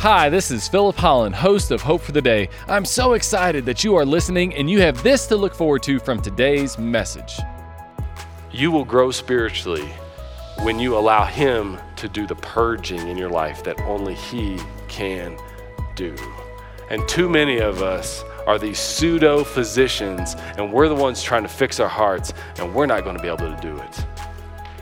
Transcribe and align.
Hi, 0.00 0.28
this 0.28 0.50
is 0.50 0.68
Philip 0.68 0.94
Holland, 0.96 1.34
host 1.34 1.70
of 1.70 1.80
Hope 1.80 2.02
for 2.02 2.12
the 2.12 2.20
Day. 2.20 2.50
I'm 2.68 2.84
so 2.84 3.14
excited 3.14 3.64
that 3.64 3.82
you 3.82 3.96
are 3.96 4.04
listening 4.04 4.54
and 4.54 4.68
you 4.68 4.78
have 4.82 5.02
this 5.02 5.26
to 5.28 5.36
look 5.36 5.54
forward 5.54 5.82
to 5.84 5.98
from 5.98 6.20
today's 6.20 6.78
message. 6.78 7.40
You 8.52 8.70
will 8.70 8.84
grow 8.84 9.10
spiritually 9.10 9.88
when 10.60 10.78
you 10.78 10.98
allow 10.98 11.24
Him 11.24 11.78
to 11.96 12.08
do 12.08 12.26
the 12.26 12.34
purging 12.36 13.08
in 13.08 13.16
your 13.16 13.30
life 13.30 13.64
that 13.64 13.80
only 13.80 14.14
He 14.14 14.60
can 14.86 15.38
do. 15.94 16.14
And 16.90 17.08
too 17.08 17.30
many 17.30 17.58
of 17.58 17.82
us 17.82 18.22
are 18.46 18.58
these 18.58 18.78
pseudo 18.78 19.44
physicians, 19.44 20.36
and 20.58 20.72
we're 20.74 20.88
the 20.88 20.94
ones 20.94 21.22
trying 21.22 21.42
to 21.42 21.48
fix 21.48 21.80
our 21.80 21.88
hearts, 21.88 22.34
and 22.58 22.74
we're 22.74 22.86
not 22.86 23.02
going 23.02 23.16
to 23.16 23.22
be 23.22 23.28
able 23.28 23.38
to 23.38 23.58
do 23.62 23.78
it. 23.78 24.06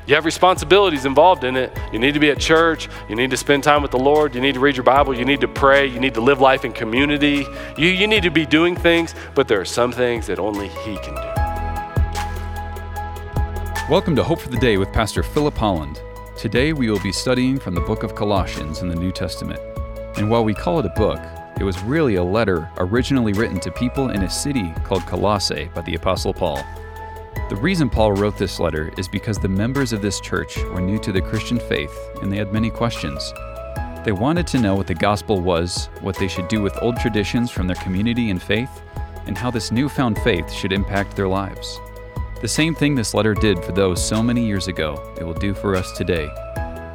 You 0.06 0.14
have 0.16 0.26
responsibilities 0.26 1.06
involved 1.06 1.44
in 1.44 1.56
it. 1.56 1.74
You 1.90 1.98
need 1.98 2.12
to 2.12 2.20
be 2.20 2.30
at 2.30 2.38
church. 2.38 2.90
You 3.08 3.16
need 3.16 3.30
to 3.30 3.38
spend 3.38 3.64
time 3.64 3.80
with 3.80 3.90
the 3.90 3.98
Lord. 3.98 4.34
You 4.34 4.42
need 4.42 4.52
to 4.52 4.60
read 4.60 4.76
your 4.76 4.84
Bible. 4.84 5.16
You 5.16 5.24
need 5.24 5.40
to 5.40 5.48
pray. 5.48 5.86
You 5.86 5.98
need 5.98 6.12
to 6.12 6.20
live 6.20 6.42
life 6.42 6.66
in 6.66 6.74
community. 6.74 7.46
You, 7.78 7.88
you 7.88 8.06
need 8.06 8.22
to 8.24 8.30
be 8.30 8.44
doing 8.44 8.76
things, 8.76 9.14
but 9.34 9.48
there 9.48 9.58
are 9.58 9.64
some 9.64 9.92
things 9.92 10.26
that 10.26 10.38
only 10.38 10.68
He 10.68 10.98
can 10.98 11.14
do. 11.14 11.22
Welcome 13.88 14.14
to 14.16 14.22
Hope 14.22 14.40
for 14.40 14.50
the 14.50 14.58
Day 14.58 14.76
with 14.76 14.92
Pastor 14.92 15.22
Philip 15.22 15.56
Holland. 15.56 16.02
Today 16.36 16.74
we 16.74 16.90
will 16.90 17.00
be 17.00 17.10
studying 17.10 17.58
from 17.58 17.74
the 17.74 17.80
book 17.80 18.02
of 18.02 18.14
Colossians 18.14 18.80
in 18.80 18.88
the 18.88 18.96
New 18.96 19.10
Testament. 19.10 19.60
And 20.18 20.28
while 20.28 20.44
we 20.44 20.52
call 20.52 20.80
it 20.80 20.84
a 20.84 20.92
book, 20.96 21.20
it 21.58 21.64
was 21.64 21.82
really 21.82 22.16
a 22.16 22.22
letter 22.22 22.70
originally 22.76 23.32
written 23.32 23.58
to 23.60 23.70
people 23.70 24.10
in 24.10 24.24
a 24.24 24.28
city 24.28 24.70
called 24.84 25.06
Colossae 25.06 25.70
by 25.74 25.80
the 25.80 25.94
Apostle 25.94 26.34
Paul. 26.34 26.62
The 27.50 27.56
reason 27.56 27.90
Paul 27.90 28.12
wrote 28.12 28.38
this 28.38 28.58
letter 28.58 28.90
is 28.96 29.06
because 29.06 29.38
the 29.38 29.48
members 29.48 29.92
of 29.92 30.00
this 30.00 30.18
church 30.18 30.56
were 30.56 30.80
new 30.80 30.98
to 31.00 31.12
the 31.12 31.20
Christian 31.20 31.58
faith 31.58 31.94
and 32.22 32.32
they 32.32 32.38
had 32.38 32.54
many 32.54 32.70
questions. 32.70 33.34
They 34.02 34.12
wanted 34.12 34.46
to 34.48 34.58
know 34.58 34.74
what 34.74 34.86
the 34.86 34.94
gospel 34.94 35.42
was, 35.42 35.90
what 36.00 36.16
they 36.16 36.26
should 36.26 36.48
do 36.48 36.62
with 36.62 36.82
old 36.82 36.96
traditions 36.96 37.50
from 37.50 37.66
their 37.66 37.76
community 37.76 38.30
and 38.30 38.42
faith, 38.42 38.80
and 39.26 39.36
how 39.36 39.50
this 39.50 39.70
newfound 39.70 40.18
faith 40.20 40.50
should 40.50 40.72
impact 40.72 41.16
their 41.16 41.28
lives. 41.28 41.80
The 42.40 42.48
same 42.48 42.74
thing 42.74 42.94
this 42.94 43.12
letter 43.12 43.34
did 43.34 43.62
for 43.62 43.72
those 43.72 44.02
so 44.02 44.22
many 44.22 44.46
years 44.46 44.68
ago, 44.68 45.14
it 45.18 45.24
will 45.24 45.34
do 45.34 45.52
for 45.52 45.76
us 45.76 45.92
today. 45.92 46.30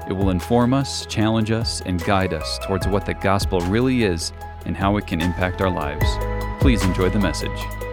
It 0.09 0.14
will 0.14 0.31
inform 0.31 0.73
us, 0.73 1.05
challenge 1.05 1.52
us, 1.52 1.81
and 1.81 2.03
guide 2.03 2.33
us 2.33 2.58
towards 2.64 2.88
what 2.88 3.05
the 3.05 3.14
gospel 3.14 3.59
really 3.61 4.03
is 4.03 4.33
and 4.66 4.75
how 4.75 4.97
it 4.97 5.05
can 5.05 5.22
impact 5.22 5.61
our 5.61 5.70
lives. 5.70 6.05
Please 6.59 6.83
enjoy 6.83 7.09
the 7.09 7.20
message. 7.20 7.89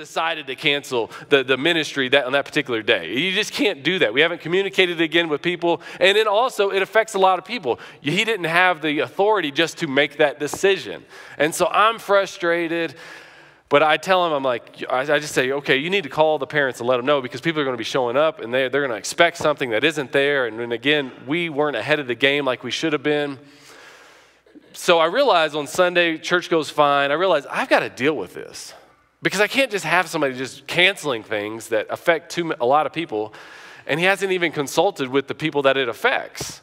Decided 0.00 0.46
to 0.48 0.56
cancel 0.56 1.10
the, 1.28 1.44
the 1.44 1.56
ministry 1.56 2.08
that 2.08 2.24
on 2.24 2.32
that 2.32 2.44
particular 2.44 2.82
day. 2.82 3.14
You 3.14 3.32
just 3.32 3.52
can't 3.52 3.82
do 3.82 3.98
that. 4.00 4.12
We 4.12 4.20
haven't 4.20 4.40
communicated 4.40 5.00
again 5.00 5.28
with 5.28 5.42
people. 5.42 5.82
And 6.00 6.16
then 6.16 6.26
also, 6.26 6.70
it 6.70 6.82
affects 6.82 7.14
a 7.14 7.18
lot 7.18 7.38
of 7.38 7.44
people. 7.44 7.78
He 8.00 8.24
didn't 8.24 8.46
have 8.46 8.82
the 8.82 9.00
authority 9.00 9.50
just 9.50 9.78
to 9.78 9.86
make 9.86 10.16
that 10.16 10.40
decision. 10.40 11.04
And 11.38 11.54
so 11.54 11.66
I'm 11.66 11.98
frustrated. 11.98 12.94
But 13.68 13.84
I 13.84 13.98
tell 13.98 14.26
him, 14.26 14.32
I'm 14.32 14.42
like, 14.42 14.82
I 14.90 15.04
just 15.20 15.32
say, 15.32 15.52
okay, 15.52 15.76
you 15.76 15.90
need 15.90 16.02
to 16.02 16.08
call 16.08 16.38
the 16.38 16.46
parents 16.46 16.80
and 16.80 16.88
let 16.88 16.96
them 16.96 17.06
know 17.06 17.22
because 17.22 17.40
people 17.40 17.60
are 17.60 17.64
going 17.64 17.76
to 17.76 17.78
be 17.78 17.84
showing 17.84 18.16
up 18.16 18.40
and 18.40 18.52
they, 18.52 18.68
they're 18.68 18.80
going 18.80 18.90
to 18.90 18.96
expect 18.96 19.36
something 19.36 19.70
that 19.70 19.84
isn't 19.84 20.10
there. 20.10 20.46
And 20.46 20.58
then 20.58 20.72
again, 20.72 21.12
we 21.24 21.48
weren't 21.50 21.76
ahead 21.76 22.00
of 22.00 22.08
the 22.08 22.16
game 22.16 22.44
like 22.44 22.64
we 22.64 22.72
should 22.72 22.92
have 22.92 23.04
been. 23.04 23.38
So 24.72 24.98
I 24.98 25.06
realized 25.06 25.54
on 25.54 25.68
Sunday, 25.68 26.18
church 26.18 26.50
goes 26.50 26.68
fine. 26.68 27.12
I 27.12 27.14
realized 27.14 27.46
I've 27.48 27.68
got 27.68 27.80
to 27.80 27.88
deal 27.88 28.16
with 28.16 28.34
this 28.34 28.74
because 29.22 29.40
I 29.40 29.46
can't 29.46 29.70
just 29.70 29.84
have 29.84 30.08
somebody 30.08 30.34
just 30.34 30.66
canceling 30.66 31.22
things 31.22 31.68
that 31.68 31.86
affect 31.90 32.32
too, 32.32 32.54
a 32.60 32.66
lot 32.66 32.86
of 32.86 32.92
people. 32.92 33.34
And 33.86 34.00
he 34.00 34.06
hasn't 34.06 34.32
even 34.32 34.52
consulted 34.52 35.08
with 35.08 35.28
the 35.28 35.34
people 35.34 35.62
that 35.62 35.76
it 35.76 35.88
affects. 35.88 36.62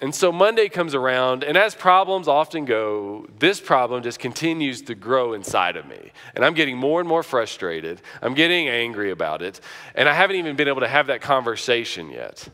And 0.00 0.14
so 0.14 0.32
Monday 0.32 0.68
comes 0.68 0.94
around, 0.94 1.44
and 1.44 1.56
as 1.56 1.74
problems 1.74 2.26
often 2.26 2.64
go, 2.64 3.26
this 3.38 3.60
problem 3.60 4.02
just 4.02 4.18
continues 4.18 4.82
to 4.82 4.94
grow 4.94 5.34
inside 5.34 5.76
of 5.76 5.86
me. 5.86 6.12
And 6.34 6.44
I'm 6.44 6.54
getting 6.54 6.76
more 6.76 7.00
and 7.00 7.08
more 7.08 7.22
frustrated. 7.22 8.02
I'm 8.20 8.34
getting 8.34 8.68
angry 8.68 9.12
about 9.12 9.40
it. 9.40 9.60
And 9.94 10.08
I 10.08 10.12
haven't 10.12 10.36
even 10.36 10.56
been 10.56 10.68
able 10.68 10.80
to 10.80 10.88
have 10.88 11.06
that 11.06 11.20
conversation 11.20 12.10
yet. 12.10 12.48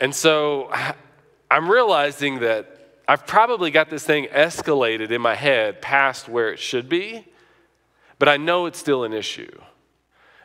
And 0.00 0.14
so 0.14 0.72
I'm 1.50 1.70
realizing 1.70 2.40
that 2.40 3.00
I've 3.06 3.26
probably 3.26 3.70
got 3.70 3.90
this 3.90 4.04
thing 4.04 4.28
escalated 4.32 5.10
in 5.10 5.20
my 5.20 5.34
head 5.34 5.82
past 5.82 6.28
where 6.28 6.50
it 6.50 6.58
should 6.58 6.88
be, 6.88 7.26
but 8.18 8.28
I 8.28 8.36
know 8.36 8.66
it's 8.66 8.78
still 8.78 9.04
an 9.04 9.12
issue. 9.12 9.50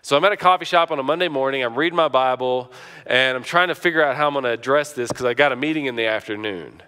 So 0.01 0.15
I'm 0.15 0.23
at 0.23 0.31
a 0.31 0.37
coffee 0.37 0.65
shop 0.65 0.91
on 0.91 0.99
a 0.99 1.03
Monday 1.03 1.27
morning. 1.27 1.63
I'm 1.63 1.75
reading 1.75 1.97
my 1.97 2.07
Bible 2.07 2.71
and 3.05 3.35
I'm 3.35 3.43
trying 3.43 3.67
to 3.67 3.75
figure 3.75 4.03
out 4.03 4.15
how 4.15 4.27
I'm 4.27 4.33
going 4.33 4.45
to 4.45 4.51
address 4.51 4.93
this 4.93 5.09
because 5.09 5.25
I 5.25 5.33
got 5.33 5.51
a 5.51 5.55
meeting 5.55 5.85
in 5.85 5.95
the 5.95 6.05
afternoon. 6.05 6.81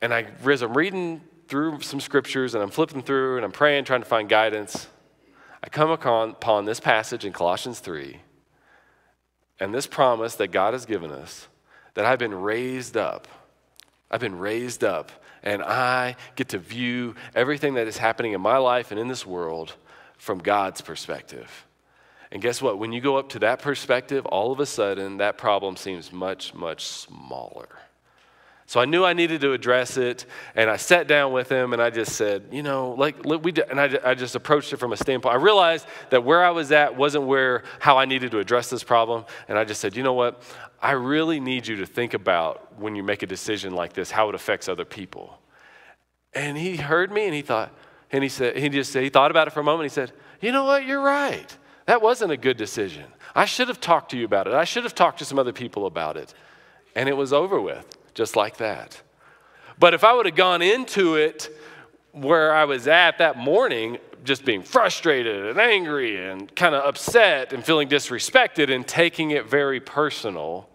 And 0.00 0.14
I, 0.14 0.26
I'm 0.44 0.76
reading 0.76 1.20
through 1.48 1.80
some 1.80 2.00
scriptures 2.00 2.54
and 2.54 2.62
I'm 2.62 2.70
flipping 2.70 3.02
through 3.02 3.36
and 3.36 3.44
I'm 3.44 3.52
praying, 3.52 3.84
trying 3.84 4.02
to 4.02 4.08
find 4.08 4.28
guidance, 4.28 4.86
I 5.62 5.68
come 5.68 5.90
upon 5.90 6.64
this 6.64 6.80
passage 6.80 7.24
in 7.24 7.32
Colossians 7.32 7.80
3 7.80 8.20
and 9.58 9.74
this 9.74 9.86
promise 9.86 10.36
that 10.36 10.48
God 10.48 10.72
has 10.72 10.86
given 10.86 11.10
us 11.10 11.48
that 11.94 12.04
I've 12.04 12.18
been 12.18 12.34
raised 12.34 12.96
up. 12.96 13.28
I've 14.10 14.20
been 14.20 14.38
raised 14.38 14.84
up 14.84 15.10
and 15.42 15.62
I 15.62 16.16
get 16.36 16.50
to 16.50 16.58
view 16.58 17.14
everything 17.34 17.74
that 17.74 17.86
is 17.86 17.96
happening 17.96 18.32
in 18.32 18.40
my 18.40 18.58
life 18.58 18.90
and 18.90 19.00
in 19.00 19.08
this 19.08 19.26
world 19.26 19.74
from 20.18 20.38
God's 20.38 20.80
perspective. 20.80 21.66
And 22.32 22.40
guess 22.40 22.62
what? 22.62 22.78
When 22.78 22.92
you 22.92 23.00
go 23.00 23.16
up 23.16 23.30
to 23.30 23.38
that 23.40 23.60
perspective, 23.60 24.24
all 24.26 24.52
of 24.52 24.60
a 24.60 24.66
sudden 24.66 25.16
that 25.16 25.38
problem 25.38 25.76
seems 25.76 26.12
much, 26.12 26.54
much 26.54 26.86
smaller. 26.86 27.68
So 28.70 28.78
I 28.78 28.84
knew 28.84 29.04
I 29.04 29.14
needed 29.14 29.40
to 29.40 29.52
address 29.52 29.96
it, 29.96 30.26
and 30.54 30.70
I 30.70 30.76
sat 30.76 31.08
down 31.08 31.32
with 31.32 31.48
him, 31.48 31.72
and 31.72 31.82
I 31.82 31.90
just 31.90 32.12
said, 32.12 32.44
you 32.52 32.62
know, 32.62 32.92
like 32.92 33.16
we, 33.24 33.52
and 33.68 33.80
I, 33.80 33.98
I 34.04 34.14
just 34.14 34.36
approached 34.36 34.72
it 34.72 34.76
from 34.76 34.92
a 34.92 34.96
standpoint. 34.96 35.34
I 35.34 35.38
realized 35.38 35.88
that 36.10 36.22
where 36.22 36.44
I 36.44 36.50
was 36.50 36.70
at 36.70 36.96
wasn't 36.96 37.24
where 37.24 37.64
how 37.80 37.98
I 37.98 38.04
needed 38.04 38.30
to 38.30 38.38
address 38.38 38.70
this 38.70 38.84
problem, 38.84 39.24
and 39.48 39.58
I 39.58 39.64
just 39.64 39.80
said, 39.80 39.96
you 39.96 40.04
know 40.04 40.12
what, 40.12 40.44
I 40.80 40.92
really 40.92 41.40
need 41.40 41.66
you 41.66 41.78
to 41.78 41.84
think 41.84 42.14
about 42.14 42.78
when 42.78 42.94
you 42.94 43.02
make 43.02 43.24
a 43.24 43.26
decision 43.26 43.74
like 43.74 43.92
this, 43.92 44.08
how 44.08 44.28
it 44.28 44.36
affects 44.36 44.68
other 44.68 44.84
people. 44.84 45.40
And 46.32 46.56
he 46.56 46.76
heard 46.76 47.10
me, 47.10 47.24
and 47.24 47.34
he 47.34 47.42
thought, 47.42 47.74
and 48.12 48.22
he 48.22 48.28
said, 48.28 48.56
he 48.56 48.68
just 48.68 48.92
said, 48.92 49.02
he 49.02 49.08
thought 49.08 49.32
about 49.32 49.48
it 49.48 49.50
for 49.50 49.58
a 49.58 49.64
moment. 49.64 49.90
He 49.90 49.92
said, 49.92 50.12
You 50.40 50.52
know 50.52 50.62
what? 50.62 50.86
You're 50.86 51.02
right. 51.02 51.58
That 51.86 52.02
wasn't 52.02 52.30
a 52.30 52.36
good 52.36 52.56
decision. 52.56 53.06
I 53.34 53.46
should 53.46 53.66
have 53.66 53.80
talked 53.80 54.12
to 54.12 54.16
you 54.16 54.24
about 54.24 54.46
it. 54.46 54.52
I 54.52 54.62
should 54.62 54.84
have 54.84 54.94
talked 54.94 55.18
to 55.18 55.24
some 55.24 55.40
other 55.40 55.52
people 55.52 55.86
about 55.86 56.16
it. 56.16 56.32
And 56.94 57.08
it 57.08 57.16
was 57.16 57.32
over 57.32 57.60
with, 57.60 57.96
just 58.20 58.36
like 58.36 58.58
that. 58.58 59.00
But 59.78 59.94
if 59.94 60.04
I 60.04 60.12
would 60.12 60.26
have 60.26 60.34
gone 60.34 60.60
into 60.60 61.14
it 61.14 61.48
where 62.12 62.52
I 62.52 62.66
was 62.66 62.86
at 62.86 63.16
that 63.16 63.38
morning, 63.38 63.96
just 64.24 64.44
being 64.44 64.62
frustrated 64.62 65.46
and 65.46 65.58
angry 65.58 66.22
and 66.28 66.54
kind 66.54 66.74
of 66.74 66.84
upset 66.84 67.54
and 67.54 67.64
feeling 67.64 67.88
disrespected 67.88 68.70
and 68.70 68.86
taking 68.86 69.30
it 69.30 69.46
very 69.46 69.80
personal, 69.80 70.68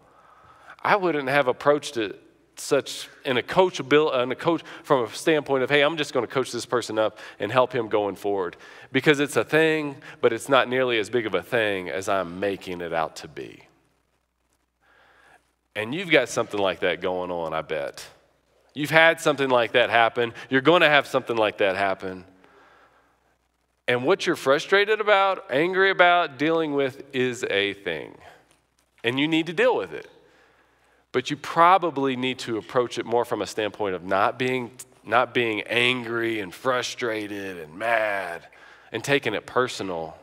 I 0.81 0.95
wouldn't 0.95 1.29
have 1.29 1.47
approached 1.47 1.97
it 1.97 2.19
such 2.55 3.09
in 3.23 3.37
a 3.37 3.43
coach 3.43 3.79
in 3.79 4.31
a 4.31 4.35
coach 4.35 4.63
from 4.81 5.03
a 5.03 5.09
standpoint 5.09 5.61
of 5.61 5.69
hey 5.69 5.81
i'm 5.81 5.97
just 5.97 6.13
going 6.13 6.25
to 6.25 6.33
coach 6.33 6.53
this 6.53 6.65
person 6.65 6.97
up 6.97 7.19
and 7.37 7.51
help 7.51 7.73
him 7.73 7.89
going 7.89 8.15
forward 8.15 8.55
because 8.93 9.19
it's 9.19 9.35
a 9.35 9.43
thing 9.43 9.97
but 10.21 10.31
it's 10.31 10.47
not 10.47 10.69
nearly 10.69 10.97
as 10.97 11.09
big 11.09 11.25
of 11.25 11.35
a 11.35 11.43
thing 11.43 11.89
as 11.89 12.07
i'm 12.07 12.39
making 12.39 12.79
it 12.79 12.93
out 12.93 13.17
to 13.17 13.27
be 13.27 13.65
and 15.75 15.93
you've 15.93 16.09
got 16.09 16.29
something 16.29 16.59
like 16.59 16.79
that 16.79 17.01
going 17.01 17.31
on 17.31 17.53
i 17.53 17.61
bet. 17.61 18.05
You've 18.73 18.91
had 18.91 19.21
something 19.21 19.49
like 19.49 19.71
that 19.71 19.89
happen. 19.89 20.33
You're 20.49 20.61
going 20.61 20.81
to 20.81 20.89
have 20.89 21.07
something 21.07 21.37
like 21.37 21.59
that 21.59 21.77
happen. 21.77 22.25
And 23.87 24.03
what 24.03 24.27
you're 24.27 24.35
frustrated 24.35 24.99
about 24.99 25.45
angry 25.49 25.91
about 25.91 26.37
dealing 26.37 26.73
with 26.73 27.03
is 27.13 27.45
a 27.49 27.73
thing. 27.73 28.17
And 29.03 29.17
you 29.19 29.27
need 29.27 29.45
to 29.45 29.53
deal 29.53 29.77
with 29.77 29.93
it. 29.93 30.09
But 31.13 31.29
you 31.29 31.37
probably 31.37 32.17
need 32.17 32.39
to 32.39 32.57
approach 32.57 32.97
it 32.97 33.05
more 33.05 33.23
from 33.23 33.41
a 33.41 33.47
standpoint 33.47 33.95
of 33.95 34.03
not 34.03 34.37
being, 34.37 34.71
not 35.05 35.33
being 35.33 35.61
angry 35.61 36.41
and 36.41 36.53
frustrated 36.53 37.57
and 37.57 37.75
mad 37.75 38.45
and 38.91 39.01
taking 39.01 39.33
it 39.33 39.45
personal. 39.45 40.17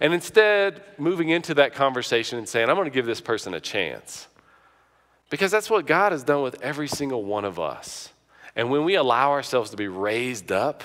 And 0.00 0.14
instead, 0.14 0.82
moving 0.96 1.28
into 1.28 1.52
that 1.54 1.74
conversation 1.74 2.38
and 2.38 2.48
saying, 2.48 2.70
I'm 2.70 2.76
going 2.76 2.88
to 2.88 2.94
give 2.94 3.04
this 3.04 3.20
person 3.20 3.52
a 3.52 3.60
chance. 3.60 4.28
Because 5.30 5.50
that's 5.50 5.70
what 5.70 5.86
God 5.86 6.12
has 6.12 6.24
done 6.24 6.42
with 6.42 6.60
every 6.60 6.88
single 6.88 7.24
one 7.24 7.44
of 7.44 7.58
us. 7.58 8.12
And 8.56 8.68
when 8.70 8.84
we 8.84 8.96
allow 8.96 9.30
ourselves 9.30 9.70
to 9.70 9.76
be 9.76 9.88
raised 9.88 10.52
up 10.52 10.82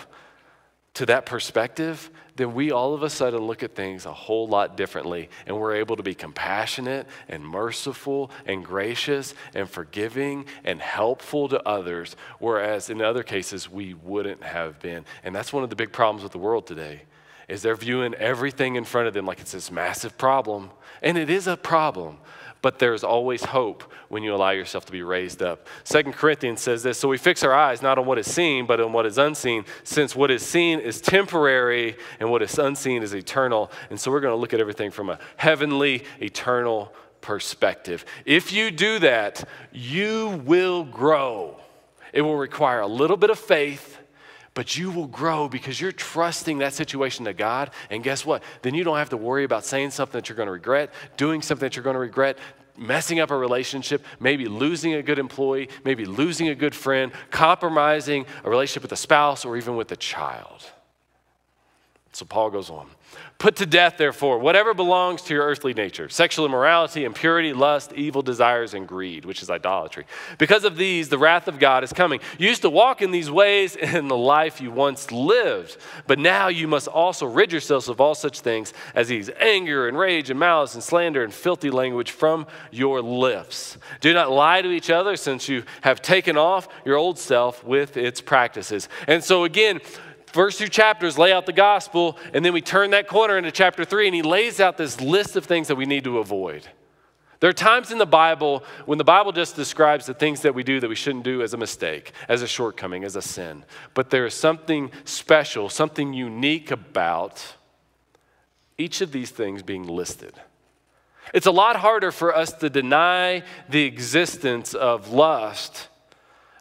to 0.93 1.05
that 1.07 1.25
perspective, 1.25 2.09
then 2.35 2.53
we 2.53 2.71
all 2.71 2.93
of 2.93 3.03
a 3.03 3.09
sudden 3.09 3.41
look 3.41 3.63
at 3.63 3.75
things 3.75 4.05
a 4.05 4.13
whole 4.13 4.47
lot 4.47 4.77
differently 4.77 5.29
and 5.45 5.59
we're 5.59 5.75
able 5.75 5.95
to 5.95 6.03
be 6.03 6.13
compassionate 6.13 7.07
and 7.27 7.45
merciful 7.45 8.31
and 8.45 8.63
gracious 8.63 9.33
and 9.53 9.69
forgiving 9.69 10.45
and 10.63 10.81
helpful 10.81 11.49
to 11.49 11.61
others, 11.67 12.15
whereas 12.39 12.89
in 12.89 13.01
other 13.01 13.23
cases 13.23 13.69
we 13.69 13.93
wouldn't 13.93 14.43
have 14.43 14.79
been. 14.79 15.03
And 15.23 15.35
that's 15.35 15.51
one 15.51 15.63
of 15.63 15.69
the 15.69 15.75
big 15.75 15.91
problems 15.91 16.23
with 16.23 16.31
the 16.31 16.37
world 16.37 16.67
today 16.67 17.01
is 17.47 17.61
they're 17.61 17.75
viewing 17.75 18.13
everything 18.15 18.75
in 18.75 18.83
front 18.83 19.07
of 19.07 19.13
them 19.13 19.25
like 19.25 19.39
it's 19.39 19.51
this 19.51 19.71
massive 19.71 20.17
problem. 20.17 20.71
And 21.01 21.17
it 21.17 21.29
is 21.29 21.47
a 21.47 21.57
problem, 21.57 22.17
but 22.61 22.79
there's 22.79 23.03
always 23.03 23.43
hope 23.43 23.83
when 24.09 24.23
you 24.23 24.33
allow 24.33 24.51
yourself 24.51 24.85
to 24.85 24.91
be 24.91 25.03
raised 25.03 25.43
up. 25.43 25.67
Second 25.83 26.13
Corinthians 26.13 26.61
says 26.61 26.83
this 26.83 26.97
So 26.97 27.07
we 27.07 27.17
fix 27.17 27.43
our 27.43 27.53
eyes 27.53 27.81
not 27.81 27.99
on 27.99 28.05
what 28.05 28.17
is 28.17 28.31
seen, 28.31 28.65
but 28.65 28.79
on 28.79 28.93
what 28.93 29.05
is 29.05 29.17
unseen, 29.17 29.65
since 29.83 30.15
what 30.15 30.31
is 30.31 30.43
seen 30.43 30.79
is 30.79 31.01
temporary 31.01 31.95
and 32.19 32.31
what 32.31 32.41
is 32.41 32.57
unseen 32.57 33.03
is 33.03 33.13
eternal. 33.13 33.71
And 33.89 33.99
so 33.99 34.09
we're 34.11 34.21
going 34.21 34.33
to 34.33 34.39
look 34.39 34.53
at 34.53 34.59
everything 34.59 34.91
from 34.91 35.09
a 35.09 35.19
heavenly, 35.37 36.03
eternal 36.19 36.91
perspective. 37.21 38.05
If 38.25 38.51
you 38.53 38.71
do 38.71 38.99
that, 38.99 39.47
you 39.71 40.41
will 40.45 40.83
grow. 40.83 41.59
It 42.13 42.21
will 42.21 42.37
require 42.37 42.79
a 42.79 42.87
little 42.87 43.17
bit 43.17 43.29
of 43.29 43.37
faith 43.37 43.99
but 44.55 44.77
you 44.77 44.89
will 44.89 45.05
grow 45.05 45.47
because 45.47 45.79
you're 45.79 45.91
trusting 45.91 46.57
that 46.59 46.73
situation 46.73 47.25
to 47.25 47.33
God. 47.33 47.69
And 47.91 48.03
guess 48.03 48.25
what? 48.25 48.41
Then 48.63 48.73
you 48.73 48.83
don't 48.83 48.97
have 48.97 49.09
to 49.09 49.17
worry 49.17 49.43
about 49.43 49.65
saying 49.65 49.91
something 49.91 50.17
that 50.17 50.29
you're 50.29 50.35
going 50.37 50.47
to 50.47 50.53
regret, 50.53 50.91
doing 51.17 51.43
something 51.43 51.65
that 51.65 51.75
you're 51.75 51.83
going 51.83 51.95
to 51.95 51.99
regret, 51.99 52.39
messing 52.77 53.19
up 53.19 53.31
a 53.31 53.37
relationship, 53.37 54.03
maybe 54.19 54.47
losing 54.47 54.93
a 54.93 55.03
good 55.03 55.19
employee, 55.19 55.69
maybe 55.83 56.05
losing 56.05 56.47
a 56.47 56.55
good 56.55 56.73
friend, 56.73 57.11
compromising 57.31 58.25
a 58.43 58.49
relationship 58.49 58.81
with 58.81 58.93
a 58.93 58.97
spouse 58.97 59.45
or 59.45 59.57
even 59.57 59.75
with 59.75 59.91
a 59.91 59.97
child. 59.97 60.63
So 62.13 62.25
Paul 62.25 62.49
goes 62.49 62.69
on. 62.69 62.87
Put 63.37 63.57
to 63.57 63.65
death, 63.65 63.97
therefore, 63.97 64.39
whatever 64.39 64.73
belongs 64.73 65.21
to 65.23 65.33
your 65.33 65.45
earthly 65.45 65.73
nature 65.73 66.07
sexual 66.09 66.45
immorality, 66.45 67.03
impurity, 67.03 67.53
lust, 67.53 67.91
evil 67.93 68.21
desires, 68.21 68.73
and 68.73 68.87
greed, 68.87 69.25
which 69.25 69.41
is 69.41 69.49
idolatry. 69.49 70.05
Because 70.37 70.63
of 70.63 70.77
these, 70.77 71.09
the 71.09 71.17
wrath 71.17 71.47
of 71.47 71.59
God 71.59 71.83
is 71.83 71.91
coming. 71.91 72.21
You 72.39 72.47
used 72.47 72.61
to 72.61 72.69
walk 72.69 73.01
in 73.01 73.11
these 73.11 73.29
ways 73.29 73.75
in 73.95 74.07
the 74.07 74.17
life 74.17 74.61
you 74.61 74.71
once 74.71 75.11
lived, 75.11 75.77
but 76.07 76.17
now 76.17 76.47
you 76.47 76.67
must 76.67 76.87
also 76.87 77.25
rid 77.25 77.51
yourselves 77.51 77.89
of 77.89 77.99
all 77.99 78.15
such 78.15 78.39
things 78.39 78.73
as 78.93 79.09
these 79.09 79.29
anger 79.39 79.87
and 79.87 79.97
rage 79.97 80.29
and 80.29 80.39
malice 80.39 80.73
and 80.73 80.83
slander 80.83 81.23
and 81.23 81.33
filthy 81.33 81.69
language 81.69 82.11
from 82.11 82.47
your 82.71 83.01
lips. 83.01 83.77
Do 83.99 84.13
not 84.13 84.31
lie 84.31 84.61
to 84.61 84.71
each 84.71 84.89
other, 84.89 85.15
since 85.17 85.49
you 85.49 85.63
have 85.81 86.01
taken 86.01 86.37
off 86.37 86.67
your 86.85 86.95
old 86.95 87.19
self 87.19 87.63
with 87.63 87.97
its 87.97 88.21
practices. 88.21 88.87
And 89.07 89.23
so, 89.23 89.43
again, 89.43 89.81
first 90.35 90.59
two 90.59 90.67
chapters 90.67 91.17
lay 91.17 91.31
out 91.31 91.45
the 91.45 91.53
gospel, 91.53 92.17
and 92.33 92.43
then 92.43 92.51
we 92.51 92.61
turn 92.61 92.91
that 92.91 93.07
corner 93.07 93.37
into 93.37 93.51
chapter 93.51 93.85
three, 93.85 94.05
and 94.05 94.13
he 94.13 94.21
lays 94.21 94.59
out 94.59 94.77
this 94.77 94.99
list 94.99 95.37
of 95.37 95.45
things 95.45 95.69
that 95.69 95.75
we 95.75 95.85
need 95.85 96.03
to 96.03 96.19
avoid. 96.19 96.67
There 97.39 97.49
are 97.49 97.53
times 97.53 97.89
in 97.89 97.99
the 97.99 98.05
Bible 98.05 98.63
when 98.85 98.97
the 98.97 99.05
Bible 99.05 99.31
just 99.31 99.55
describes 99.55 100.05
the 100.05 100.13
things 100.13 100.41
that 100.41 100.53
we 100.53 100.61
do 100.63 100.81
that 100.81 100.89
we 100.89 100.95
shouldn't 100.95 101.23
do 101.23 101.41
as 101.41 101.53
a 101.53 101.57
mistake, 101.57 102.11
as 102.27 102.41
a 102.41 102.47
shortcoming, 102.47 103.05
as 103.05 103.15
a 103.15 103.21
sin. 103.21 103.63
But 103.93 104.09
there 104.09 104.25
is 104.25 104.33
something 104.33 104.91
special, 105.05 105.69
something 105.69 106.11
unique 106.11 106.69
about 106.69 107.55
each 108.77 108.99
of 108.99 109.13
these 109.13 109.29
things 109.29 109.63
being 109.63 109.87
listed. 109.87 110.33
It's 111.33 111.47
a 111.47 111.51
lot 111.51 111.77
harder 111.77 112.11
for 112.11 112.35
us 112.35 112.51
to 112.53 112.69
deny 112.69 113.43
the 113.69 113.85
existence 113.85 114.73
of 114.73 115.09
lust 115.09 115.87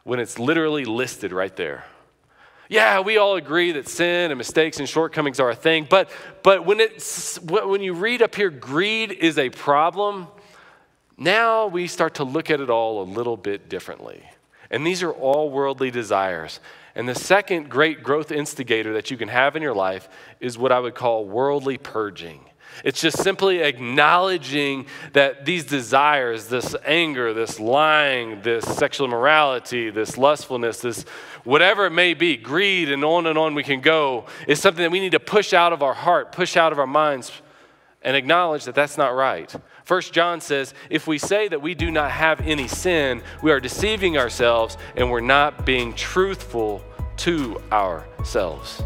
when 0.04 0.20
it's 0.20 0.38
literally 0.38 0.84
listed 0.84 1.32
right 1.32 1.56
there. 1.56 1.84
Yeah, 2.69 3.00
we 3.00 3.19
all 3.19 3.37
agree 3.37 3.72
that 3.72 3.88
sin 3.88 4.31
and 4.31 4.38
mistakes 4.38 4.78
and 4.78 4.88
shortcomings 4.88 5.38
are 5.38 5.50
a 5.50 5.55
thing, 5.55 5.87
but, 5.88 6.11
but 6.43 6.64
when, 6.64 6.81
it's, 6.81 7.38
when 7.40 7.82
you 7.82 7.93
read 7.93 8.22
up 8.22 8.34
here, 8.34 8.50
greed 8.50 9.12
is 9.12 9.37
a 9.37 9.50
problem, 9.50 10.28
now 11.19 11.66
we 11.66 11.87
start 11.87 12.14
to 12.14 12.25
look 12.25 12.50
at 12.50 12.61
it 12.61 12.70
all 12.70 13.02
a 13.02 13.05
little 13.05 13.37
bit 13.37 13.69
differently. 13.69 14.22
And 14.70 14.87
these 14.87 15.02
are 15.02 15.12
all 15.12 15.50
worldly 15.50 15.90
desires. 15.90 16.58
And 16.94 17.08
the 17.08 17.14
second 17.14 17.69
great 17.69 18.02
growth 18.02 18.32
instigator 18.32 18.94
that 18.94 19.10
you 19.10 19.17
can 19.17 19.28
have 19.28 19.56
in 19.56 19.62
your 19.62 19.75
life 19.75 20.08
is 20.40 20.56
what 20.56 20.72
I 20.72 20.81
would 20.81 20.94
call 20.94 21.26
worldly 21.26 21.76
purging. 21.76 22.40
It's 22.82 23.00
just 23.00 23.22
simply 23.22 23.60
acknowledging 23.60 24.86
that 25.12 25.44
these 25.44 25.64
desires, 25.64 26.48
this 26.48 26.74
anger, 26.84 27.32
this 27.32 27.60
lying, 27.60 28.42
this 28.42 28.64
sexual 28.64 29.06
immorality, 29.06 29.90
this 29.90 30.18
lustfulness, 30.18 30.80
this 30.80 31.02
whatever 31.44 31.86
it 31.86 31.90
may 31.90 32.14
be, 32.14 32.36
greed, 32.36 32.90
and 32.90 33.04
on 33.04 33.26
and 33.26 33.38
on 33.38 33.54
we 33.54 33.62
can 33.62 33.80
go, 33.80 34.26
is 34.48 34.60
something 34.60 34.82
that 34.82 34.90
we 34.90 35.00
need 35.00 35.12
to 35.12 35.20
push 35.20 35.52
out 35.52 35.72
of 35.72 35.82
our 35.82 35.94
heart, 35.94 36.32
push 36.32 36.56
out 36.56 36.72
of 36.72 36.78
our 36.78 36.86
minds, 36.86 37.30
and 38.02 38.16
acknowledge 38.16 38.64
that 38.64 38.74
that's 38.74 38.98
not 38.98 39.14
right. 39.14 39.54
First 39.84 40.12
John 40.12 40.40
says, 40.40 40.74
if 40.90 41.06
we 41.06 41.18
say 41.18 41.48
that 41.48 41.60
we 41.60 41.74
do 41.74 41.90
not 41.90 42.10
have 42.10 42.40
any 42.40 42.68
sin, 42.68 43.22
we 43.42 43.50
are 43.50 43.60
deceiving 43.60 44.16
ourselves 44.16 44.76
and 44.96 45.10
we're 45.10 45.20
not 45.20 45.66
being 45.66 45.94
truthful 45.94 46.82
to 47.18 47.60
ourselves. 47.70 48.82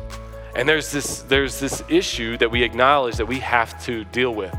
And 0.59 0.69
there's 0.69 0.91
this, 0.91 1.21
there's 1.21 1.61
this 1.61 1.85
issue 1.89 2.37
that 2.39 2.51
we 2.51 2.65
acknowledge 2.65 3.15
that 3.15 3.27
we 3.27 3.39
have 3.39 3.81
to 3.85 4.03
deal 4.07 4.35
with. 4.35 4.53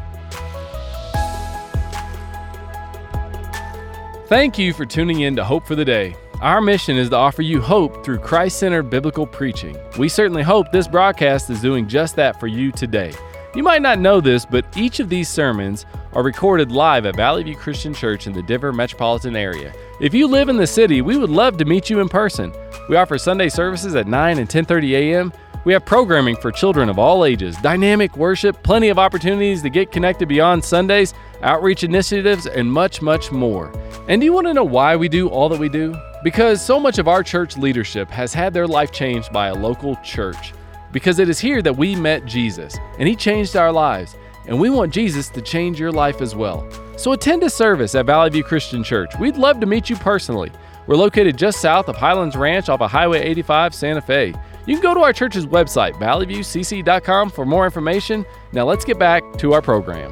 Thank 4.30 4.58
you 4.58 4.72
for 4.72 4.86
tuning 4.86 5.20
in 5.22 5.36
to 5.36 5.44
Hope 5.44 5.68
for 5.68 5.76
the 5.76 5.84
Day. 5.84 6.16
Our 6.40 6.62
mission 6.62 6.96
is 6.96 7.10
to 7.10 7.18
offer 7.18 7.42
you 7.42 7.60
hope 7.60 8.06
through 8.06 8.20
Christ 8.20 8.60
centered 8.60 8.84
biblical 8.84 9.28
preaching. 9.28 9.76
We 9.98 10.08
certainly 10.08 10.42
hope 10.42 10.72
this 10.72 10.88
broadcast 10.88 11.50
is 11.50 11.60
doing 11.60 11.86
just 11.86 12.16
that 12.16 12.40
for 12.40 12.48
you 12.48 12.72
today. 12.72 13.12
You 13.54 13.64
might 13.64 13.82
not 13.82 14.00
know 14.00 14.22
this, 14.22 14.46
but 14.46 14.66
each 14.78 15.02
of 15.02 15.10
these 15.10 15.28
sermons 15.28 15.86
are 16.14 16.24
recorded 16.24 16.72
live 16.72 17.08
at 17.08 17.18
Valley 17.18 17.44
View 17.44 17.58
Christian 17.58 17.94
Church 17.94 18.26
in 18.26 18.32
the 18.32 18.44
Denver 18.44 18.72
metropolitan 18.72 19.36
area. 19.36 19.74
If 20.00 20.14
you 20.14 20.28
live 20.28 20.48
in 20.48 20.56
the 20.56 20.66
city, 20.66 21.02
we 21.02 21.18
would 21.18 21.30
love 21.30 21.58
to 21.58 21.66
meet 21.66 21.90
you 21.90 22.00
in 22.00 22.08
person. 22.08 22.54
We 22.88 22.96
offer 22.96 23.18
Sunday 23.18 23.50
services 23.50 23.96
at 23.96 24.08
9 24.08 24.40
and 24.40 24.48
10:30 24.48 24.94
a.m. 24.94 25.34
We 25.66 25.74
have 25.74 25.86
programming 25.86 26.38
for 26.38 26.54
children 26.54 26.88
of 26.88 26.98
all 26.98 27.26
ages, 27.26 27.58
dynamic 27.58 28.16
worship, 28.16 28.64
plenty 28.64 28.88
of 28.88 28.98
opportunities 28.98 29.62
to 29.62 29.70
get 29.70 29.92
connected 29.92 30.30
beyond 30.30 30.64
Sundays, 30.64 31.14
outreach 31.42 31.84
initiatives, 31.84 32.48
and 32.48 32.72
much, 32.72 33.02
much 33.02 33.30
more. 33.30 33.74
And 34.08 34.22
do 34.22 34.26
you 34.26 34.32
want 34.32 34.48
to 34.48 34.54
know 34.54 34.64
why 34.64 34.96
we 34.96 35.10
do 35.10 35.28
all 35.28 35.50
that 35.50 35.60
we 35.60 35.68
do? 35.68 35.94
Because 36.24 36.66
so 36.66 36.80
much 36.80 36.98
of 36.98 37.10
our 37.10 37.22
church 37.22 37.58
leadership 37.58 38.10
has 38.10 38.34
had 38.34 38.54
their 38.54 38.68
life 38.68 38.94
changed 38.94 39.34
by 39.34 39.48
a 39.48 39.54
local 39.54 39.98
church. 39.98 40.54
Because 40.94 41.20
it 41.20 41.28
is 41.28 41.40
here 41.42 41.62
that 41.62 41.76
we 41.76 41.94
met 41.98 42.24
Jesus, 42.24 42.78
and 43.00 43.06
He 43.06 43.18
changed 43.18 43.58
our 43.58 43.72
lives, 43.72 44.16
and 44.48 44.60
we 44.60 44.70
want 44.70 44.94
Jesus 44.94 45.30
to 45.30 45.42
change 45.42 45.80
your 45.80 45.92
life 45.92 46.22
as 46.22 46.36
well. 46.36 46.68
So 46.98 47.14
attend 47.14 47.44
a 47.44 47.50
service 47.50 47.96
at 47.96 48.06
Valley 48.06 48.30
View 48.30 48.44
Christian 48.44 48.84
Church. 48.84 49.12
We'd 49.20 49.38
love 49.38 49.60
to 49.60 49.66
meet 49.66 49.90
you 49.90 49.96
personally. 49.96 50.52
We're 50.88 50.96
located 50.96 51.38
just 51.38 51.62
south 51.62 51.88
of 51.88 51.96
Highlands 51.96 52.36
Ranch 52.36 52.68
off 52.68 52.82
of 52.82 52.92
Highway 52.92 53.22
85, 53.22 53.76
Santa 53.76 54.02
Fe. 54.02 54.34
You 54.66 54.76
can 54.76 54.82
go 54.82 54.94
to 54.94 55.02
our 55.02 55.14
church's 55.14 55.46
website, 55.46 55.94
valleyviewcc.com, 55.94 57.30
for 57.30 57.46
more 57.46 57.66
information. 57.66 58.26
Now 58.54 58.66
let's 58.66 58.86
get 58.86 58.98
back 58.98 59.24
to 59.38 59.54
our 59.54 59.62
program. 59.62 60.12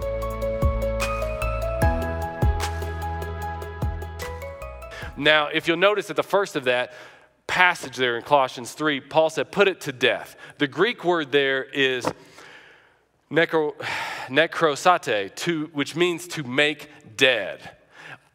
Now, 5.17 5.47
if 5.47 5.67
you'll 5.67 5.77
notice 5.77 6.09
at 6.11 6.15
the 6.15 6.23
first 6.23 6.55
of 6.55 6.65
that 6.65 6.93
passage 7.47 7.95
there 7.95 8.17
in 8.17 8.23
Colossians 8.23 8.73
3, 8.73 9.01
Paul 9.01 9.31
said, 9.31 9.51
put 9.51 9.67
it 9.67 9.81
to 9.81 9.91
death. 9.91 10.35
The 10.59 10.67
Greek 10.67 11.03
word 11.03 11.31
there 11.31 11.63
is 11.63 12.07
necro, 13.31 13.73
necrosate, 14.29 15.35
to, 15.35 15.69
which 15.73 15.95
means 15.95 16.27
to 16.29 16.43
make 16.43 16.89
dead. 17.15 17.71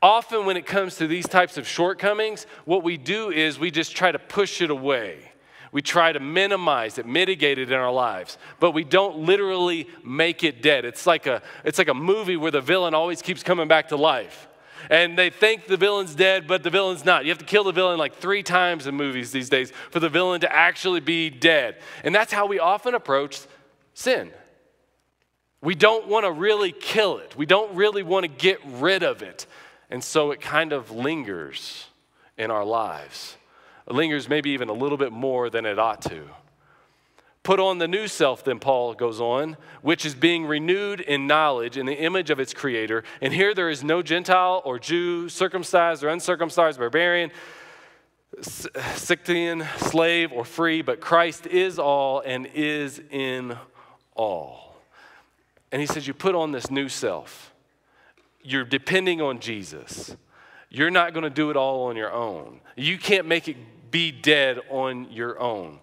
Often, 0.01 0.47
when 0.47 0.57
it 0.57 0.67
comes 0.67 0.97
to 0.97 1.07
these 1.07 1.29
types 1.29 1.57
of 1.57 1.67
shortcomings, 1.67 2.47
what 2.65 2.83
we 2.83 2.97
do 2.97 3.31
is 3.31 3.59
we 3.59 3.71
just 3.71 3.95
try 3.95 4.11
to 4.11 4.19
push 4.19 4.61
it 4.61 4.71
away. 4.71 5.31
We 5.71 5.81
try 5.81 6.13
to 6.13 6.21
minimize 6.21 6.99
it, 6.99 7.07
mitigate 7.07 7.59
it 7.59 7.71
in 7.71 7.79
our 7.79 7.93
lives, 7.93 8.37
but 8.61 8.73
we 8.73 8.85
don't 8.85 9.21
literally 9.21 9.89
make 10.05 10.45
it 10.45 10.61
dead. 10.61 10.85
It's 10.85 11.07
like 11.07 11.27
a, 11.27 11.41
it's 11.65 11.79
like 11.79 11.89
a 11.89 11.95
movie 11.95 12.37
where 12.37 12.51
the 12.51 12.61
villain 12.61 12.93
always 12.95 13.23
keeps 13.23 13.43
coming 13.43 13.69
back 13.69 13.89
to 13.89 13.97
life 13.97 14.49
and 14.91 15.19
they 15.19 15.31
think 15.31 15.67
the 15.67 15.77
villain's 15.77 16.15
dead, 16.15 16.47
but 16.47 16.63
the 16.63 16.71
villain's 16.71 17.05
not. 17.05 17.25
You 17.25 17.31
have 17.31 17.39
to 17.39 17.45
kill 17.45 17.65
the 17.65 17.73
villain 17.73 17.99
like 17.99 18.17
three 18.17 18.43
times 18.43 18.87
in 18.87 18.95
movies 18.95 19.33
these 19.33 19.49
days 19.49 19.73
for 19.91 20.01
the 20.01 20.09
villain 20.09 20.41
to 20.41 20.53
actually 20.53 21.01
be 21.01 21.31
dead. 21.31 21.77
And 22.05 22.15
that's 22.15 22.33
how 22.33 22.47
we 22.47 22.59
often 22.59 22.95
approach 22.95 23.41
sin. 23.95 24.31
We 25.63 25.75
don't 25.75 26.09
want 26.09 26.27
to 26.27 26.33
really 26.33 26.73
kill 26.73 27.19
it, 27.19 27.37
we 27.37 27.47
don't 27.47 27.75
really 27.75 28.03
want 28.03 28.25
to 28.25 28.29
get 28.29 28.61
rid 28.67 29.03
of 29.03 29.23
it. 29.23 29.47
And 29.91 30.03
so 30.03 30.31
it 30.31 30.41
kind 30.41 30.73
of 30.73 30.91
lingers 30.91 31.87
in 32.39 32.51
our 32.51 32.65
lives. 32.65 33.37
It 33.87 33.95
lingers 33.95 34.29
maybe 34.29 34.51
even 34.51 34.69
a 34.69 34.73
little 34.73 34.97
bit 34.97 35.13
more 35.13 35.51
than 35.51 35.67
it 35.67 35.79
ought 35.79 36.03
to. 36.03 36.23
Put 37.43 37.59
on 37.59 37.79
the 37.79 37.89
new 37.89 38.07
self, 38.07 38.45
then 38.45 38.61
Paul 38.61 38.95
goes 38.95 39.21
on, 39.21 39.57
which 39.83 40.07
is 40.07 40.15
being 40.15 40.47
renewed 40.47 41.01
in 41.01 41.27
knowledge 41.27 41.77
in 41.77 41.87
the 41.87 41.99
image 41.99 42.31
of 42.31 42.39
its 42.39 42.55
creator. 42.55 43.03
And 43.21 43.33
here 43.33 43.53
there 43.53 43.69
is 43.69 43.83
no 43.83 44.01
Gentile 44.01 44.63
or 44.65 44.79
Jew, 44.79 45.29
circumcised 45.29 46.05
or 46.05 46.09
uncircumcised, 46.09 46.79
barbarian, 46.79 47.33
Scythian, 48.41 49.67
slave 49.77 50.33
or 50.33 50.45
free, 50.45 50.83
but 50.83 51.01
Christ 51.01 51.47
is 51.47 51.79
all 51.79 52.21
and 52.21 52.47
is 52.55 53.03
in 53.11 53.59
all. 54.15 54.62
And 55.73 55.81
he 55.81 55.87
says, 55.87 56.07
You 56.07 56.15
put 56.15 56.35
on 56.35 56.53
this 56.53 56.71
new 56.71 56.89
self. 56.89 57.53
You're 58.43 58.65
depending 58.65 59.21
on 59.21 59.41
Jesus. 59.41 60.15
You're 60.69 60.91
not 60.91 61.13
going 61.13 61.25
to 61.25 61.31
do 61.31 61.51
it 61.51 61.57
all 61.57 61.85
on 61.85 61.97
your 61.97 62.13
own. 62.13 62.61
You 62.77 62.99
can't 62.99 63.27
make 63.27 63.49
it 63.49 63.57
be 63.91 64.11
dead 64.11 64.59
on 64.71 65.11
your 65.11 65.39
own. 65.39 65.79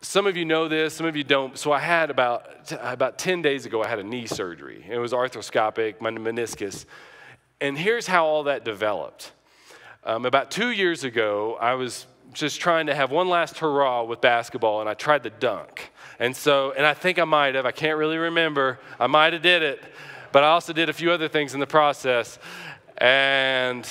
some 0.00 0.26
of 0.26 0.36
you 0.36 0.44
know 0.44 0.68
this, 0.68 0.94
some 0.94 1.06
of 1.06 1.16
you 1.16 1.24
don't. 1.24 1.58
So 1.58 1.72
I 1.72 1.78
had 1.78 2.10
about, 2.10 2.72
about 2.80 3.18
10 3.18 3.42
days 3.42 3.66
ago, 3.66 3.82
I 3.82 3.88
had 3.88 3.98
a 3.98 4.04
knee 4.04 4.26
surgery. 4.26 4.84
It 4.88 4.98
was 4.98 5.12
arthroscopic, 5.12 6.00
my 6.00 6.10
meniscus. 6.10 6.86
And 7.60 7.76
here's 7.76 8.06
how 8.06 8.24
all 8.24 8.44
that 8.44 8.64
developed. 8.64 9.32
Um, 10.04 10.24
about 10.24 10.50
two 10.50 10.70
years 10.70 11.04
ago, 11.04 11.58
I 11.60 11.74
was 11.74 12.06
just 12.32 12.60
trying 12.60 12.86
to 12.86 12.94
have 12.94 13.10
one 13.10 13.28
last 13.28 13.58
hurrah 13.58 14.04
with 14.04 14.20
basketball, 14.20 14.80
and 14.80 14.88
I 14.88 14.94
tried 14.94 15.22
the 15.22 15.30
dunk. 15.30 15.90
And 16.18 16.36
so, 16.36 16.72
and 16.76 16.86
I 16.86 16.94
think 16.94 17.18
I 17.18 17.24
might 17.24 17.54
have, 17.54 17.66
I 17.66 17.72
can't 17.72 17.98
really 17.98 18.18
remember. 18.18 18.78
I 18.98 19.06
might 19.06 19.32
have 19.32 19.42
did 19.42 19.62
it, 19.62 19.82
but 20.32 20.44
I 20.44 20.48
also 20.48 20.72
did 20.72 20.88
a 20.88 20.92
few 20.92 21.10
other 21.10 21.28
things 21.28 21.54
in 21.54 21.60
the 21.60 21.66
process. 21.66 22.38
And 22.98 23.88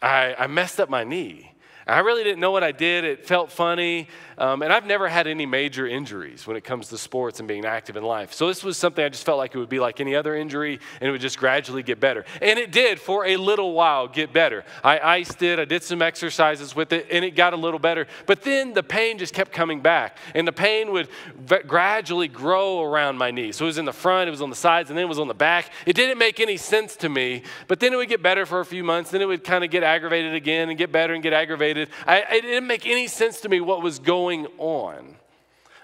I, 0.00 0.34
I 0.38 0.46
messed 0.46 0.80
up 0.80 0.88
my 0.88 1.04
knee. 1.04 1.51
I 1.86 2.00
really 2.00 2.22
didn't 2.22 2.40
know 2.40 2.50
what 2.50 2.62
I 2.62 2.72
did. 2.72 3.04
It 3.04 3.26
felt 3.26 3.50
funny. 3.50 4.08
Um, 4.38 4.62
and 4.62 4.72
I've 4.72 4.86
never 4.86 5.08
had 5.08 5.26
any 5.26 5.46
major 5.46 5.86
injuries 5.86 6.46
when 6.46 6.56
it 6.56 6.64
comes 6.64 6.88
to 6.88 6.98
sports 6.98 7.38
and 7.38 7.46
being 7.46 7.64
active 7.64 7.96
in 7.96 8.02
life. 8.02 8.32
So 8.32 8.48
this 8.48 8.64
was 8.64 8.76
something 8.76 9.04
I 9.04 9.08
just 9.08 9.24
felt 9.24 9.38
like 9.38 9.54
it 9.54 9.58
would 9.58 9.68
be 9.68 9.78
like 9.78 10.00
any 10.00 10.14
other 10.14 10.34
injury 10.34 10.80
and 11.00 11.08
it 11.08 11.12
would 11.12 11.20
just 11.20 11.38
gradually 11.38 11.82
get 11.82 12.00
better. 12.00 12.24
And 12.40 12.58
it 12.58 12.72
did 12.72 12.98
for 12.98 13.26
a 13.26 13.36
little 13.36 13.72
while 13.72 14.08
get 14.08 14.32
better. 14.32 14.64
I 14.82 14.98
iced 14.98 15.42
it, 15.42 15.58
I 15.58 15.64
did 15.64 15.82
some 15.82 16.02
exercises 16.02 16.74
with 16.74 16.92
it, 16.92 17.06
and 17.10 17.24
it 17.24 17.32
got 17.32 17.52
a 17.52 17.56
little 17.56 17.78
better. 17.78 18.06
But 18.26 18.42
then 18.42 18.72
the 18.72 18.82
pain 18.82 19.18
just 19.18 19.34
kept 19.34 19.52
coming 19.52 19.80
back. 19.80 20.18
And 20.34 20.46
the 20.46 20.52
pain 20.52 20.92
would 20.92 21.08
v- 21.36 21.62
gradually 21.66 22.28
grow 22.28 22.82
around 22.82 23.18
my 23.18 23.30
knee. 23.30 23.52
So 23.52 23.64
it 23.64 23.68
was 23.68 23.78
in 23.78 23.84
the 23.84 23.92
front, 23.92 24.28
it 24.28 24.30
was 24.30 24.42
on 24.42 24.50
the 24.50 24.56
sides, 24.56 24.90
and 24.90 24.96
then 24.96 25.04
it 25.04 25.08
was 25.08 25.18
on 25.18 25.28
the 25.28 25.34
back. 25.34 25.70
It 25.86 25.94
didn't 25.94 26.18
make 26.18 26.40
any 26.40 26.56
sense 26.56 26.96
to 26.96 27.08
me. 27.08 27.42
But 27.68 27.80
then 27.80 27.92
it 27.92 27.96
would 27.96 28.08
get 28.08 28.22
better 28.22 28.46
for 28.46 28.60
a 28.60 28.64
few 28.64 28.84
months, 28.84 29.10
then 29.10 29.20
it 29.20 29.26
would 29.26 29.44
kind 29.44 29.62
of 29.62 29.70
get 29.70 29.82
aggravated 29.82 30.34
again 30.34 30.68
and 30.68 30.78
get 30.78 30.90
better 30.90 31.14
and 31.14 31.22
get 31.22 31.32
aggravated. 31.32 31.71
I, 32.06 32.18
it 32.18 32.42
didn't 32.42 32.66
make 32.66 32.86
any 32.86 33.06
sense 33.06 33.40
to 33.42 33.48
me 33.48 33.60
what 33.60 33.82
was 33.82 33.98
going 33.98 34.46
on 34.58 35.16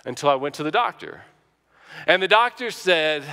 until 0.05 0.29
I 0.29 0.35
went 0.35 0.55
to 0.57 0.63
the 0.63 0.71
doctor. 0.71 1.23
And 2.07 2.23
the 2.23 2.29
doctor 2.29 2.71
said, 2.71 3.25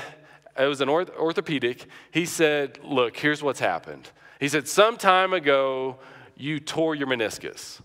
it 0.57 0.65
was 0.65 0.81
an 0.81 0.89
orth- 0.89 1.15
orthopedic, 1.17 1.85
he 2.12 2.25
said, 2.25 2.79
Look, 2.83 3.17
here's 3.17 3.43
what's 3.43 3.59
happened. 3.59 4.09
He 4.39 4.47
said, 4.47 4.67
Some 4.67 4.97
time 4.97 5.33
ago, 5.33 5.97
you 6.35 6.59
tore 6.59 6.95
your 6.95 7.07
meniscus. 7.07 7.81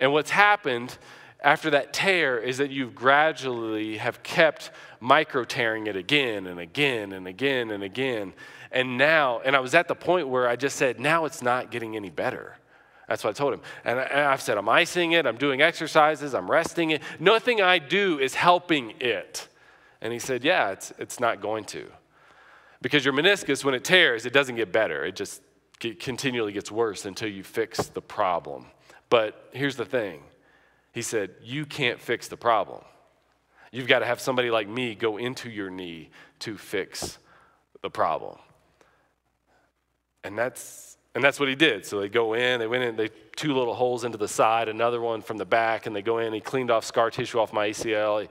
And 0.00 0.12
what's 0.12 0.30
happened 0.30 0.96
after 1.42 1.70
that 1.70 1.92
tear 1.92 2.38
is 2.38 2.58
that 2.58 2.70
you 2.70 2.90
gradually 2.90 3.98
have 3.98 4.22
kept 4.22 4.70
micro 5.00 5.44
tearing 5.44 5.86
it 5.86 5.96
again 5.96 6.46
and 6.46 6.58
again 6.58 7.12
and 7.12 7.28
again 7.28 7.70
and 7.70 7.82
again. 7.82 8.32
And 8.72 8.96
now, 8.96 9.40
and 9.44 9.54
I 9.54 9.60
was 9.60 9.74
at 9.74 9.86
the 9.86 9.94
point 9.94 10.28
where 10.28 10.48
I 10.48 10.56
just 10.56 10.76
said, 10.76 11.00
Now 11.00 11.24
it's 11.24 11.42
not 11.42 11.70
getting 11.70 11.96
any 11.96 12.10
better. 12.10 12.56
That's 13.08 13.22
what 13.22 13.30
I 13.30 13.32
told 13.34 13.54
him. 13.54 13.60
And, 13.84 14.00
I, 14.00 14.30
have 14.30 14.40
said, 14.40 14.56
I'm 14.56 14.68
icing 14.68 15.12
it, 15.12 15.26
I'm 15.26 15.36
doing 15.36 15.60
exercises, 15.60 16.34
I'm 16.34 16.50
resting 16.50 16.90
it. 16.90 17.02
Nothing 17.20 17.60
I 17.60 17.78
do 17.78 18.18
is 18.18 18.34
helping 18.34 18.94
it. 19.00 19.48
And 20.00 20.12
he 20.12 20.18
said, 20.18 20.44
Yeah, 20.44 20.70
it's, 20.70 20.92
it's 20.98 21.20
not 21.20 21.40
going 21.40 21.64
to. 21.66 21.86
Because 22.80 23.04
your 23.04 23.14
meniscus, 23.14 23.64
when 23.64 23.74
it 23.74 23.84
tears, 23.84 24.26
it 24.26 24.32
doesn't 24.32 24.56
get 24.56 24.72
better. 24.72 25.04
It 25.04 25.16
just 25.16 25.42
continually 25.98 26.52
gets 26.52 26.70
worse 26.70 27.04
until 27.04 27.28
you 27.28 27.42
fix 27.42 27.86
the 27.86 28.02
problem. 28.02 28.66
But 29.10 29.48
here's 29.52 29.76
the 29.76 29.84
thing 29.84 30.22
He 30.92 31.02
said, 31.02 31.30
You 31.42 31.66
can't 31.66 32.00
fix 32.00 32.28
the 32.28 32.36
problem. 32.36 32.82
You've 33.72 33.88
got 33.88 33.98
to 34.00 34.06
have 34.06 34.20
somebody 34.20 34.50
like 34.50 34.68
me 34.68 34.94
go 34.94 35.16
into 35.16 35.50
your 35.50 35.68
knee 35.68 36.10
to 36.40 36.56
fix 36.56 37.18
the 37.82 37.90
problem. 37.90 38.38
And 40.22 40.38
that's 40.38 40.93
and 41.14 41.22
that's 41.22 41.38
what 41.38 41.48
he 41.48 41.54
did. 41.54 41.86
So 41.86 42.00
they 42.00 42.08
go 42.08 42.34
in, 42.34 42.58
they 42.58 42.66
went 42.66 42.82
in, 42.82 42.96
they 42.96 43.08
two 43.36 43.54
little 43.54 43.74
holes 43.74 44.04
into 44.04 44.18
the 44.18 44.28
side, 44.28 44.68
another 44.68 45.00
one 45.00 45.22
from 45.22 45.36
the 45.36 45.44
back, 45.44 45.86
and 45.86 45.94
they 45.94 46.02
go 46.02 46.18
in. 46.18 46.32
He 46.32 46.40
cleaned 46.40 46.70
off 46.70 46.84
scar 46.84 47.10
tissue 47.10 47.38
off 47.38 47.52
my 47.52 47.70
ACL. 47.70 48.22
He 48.22 48.28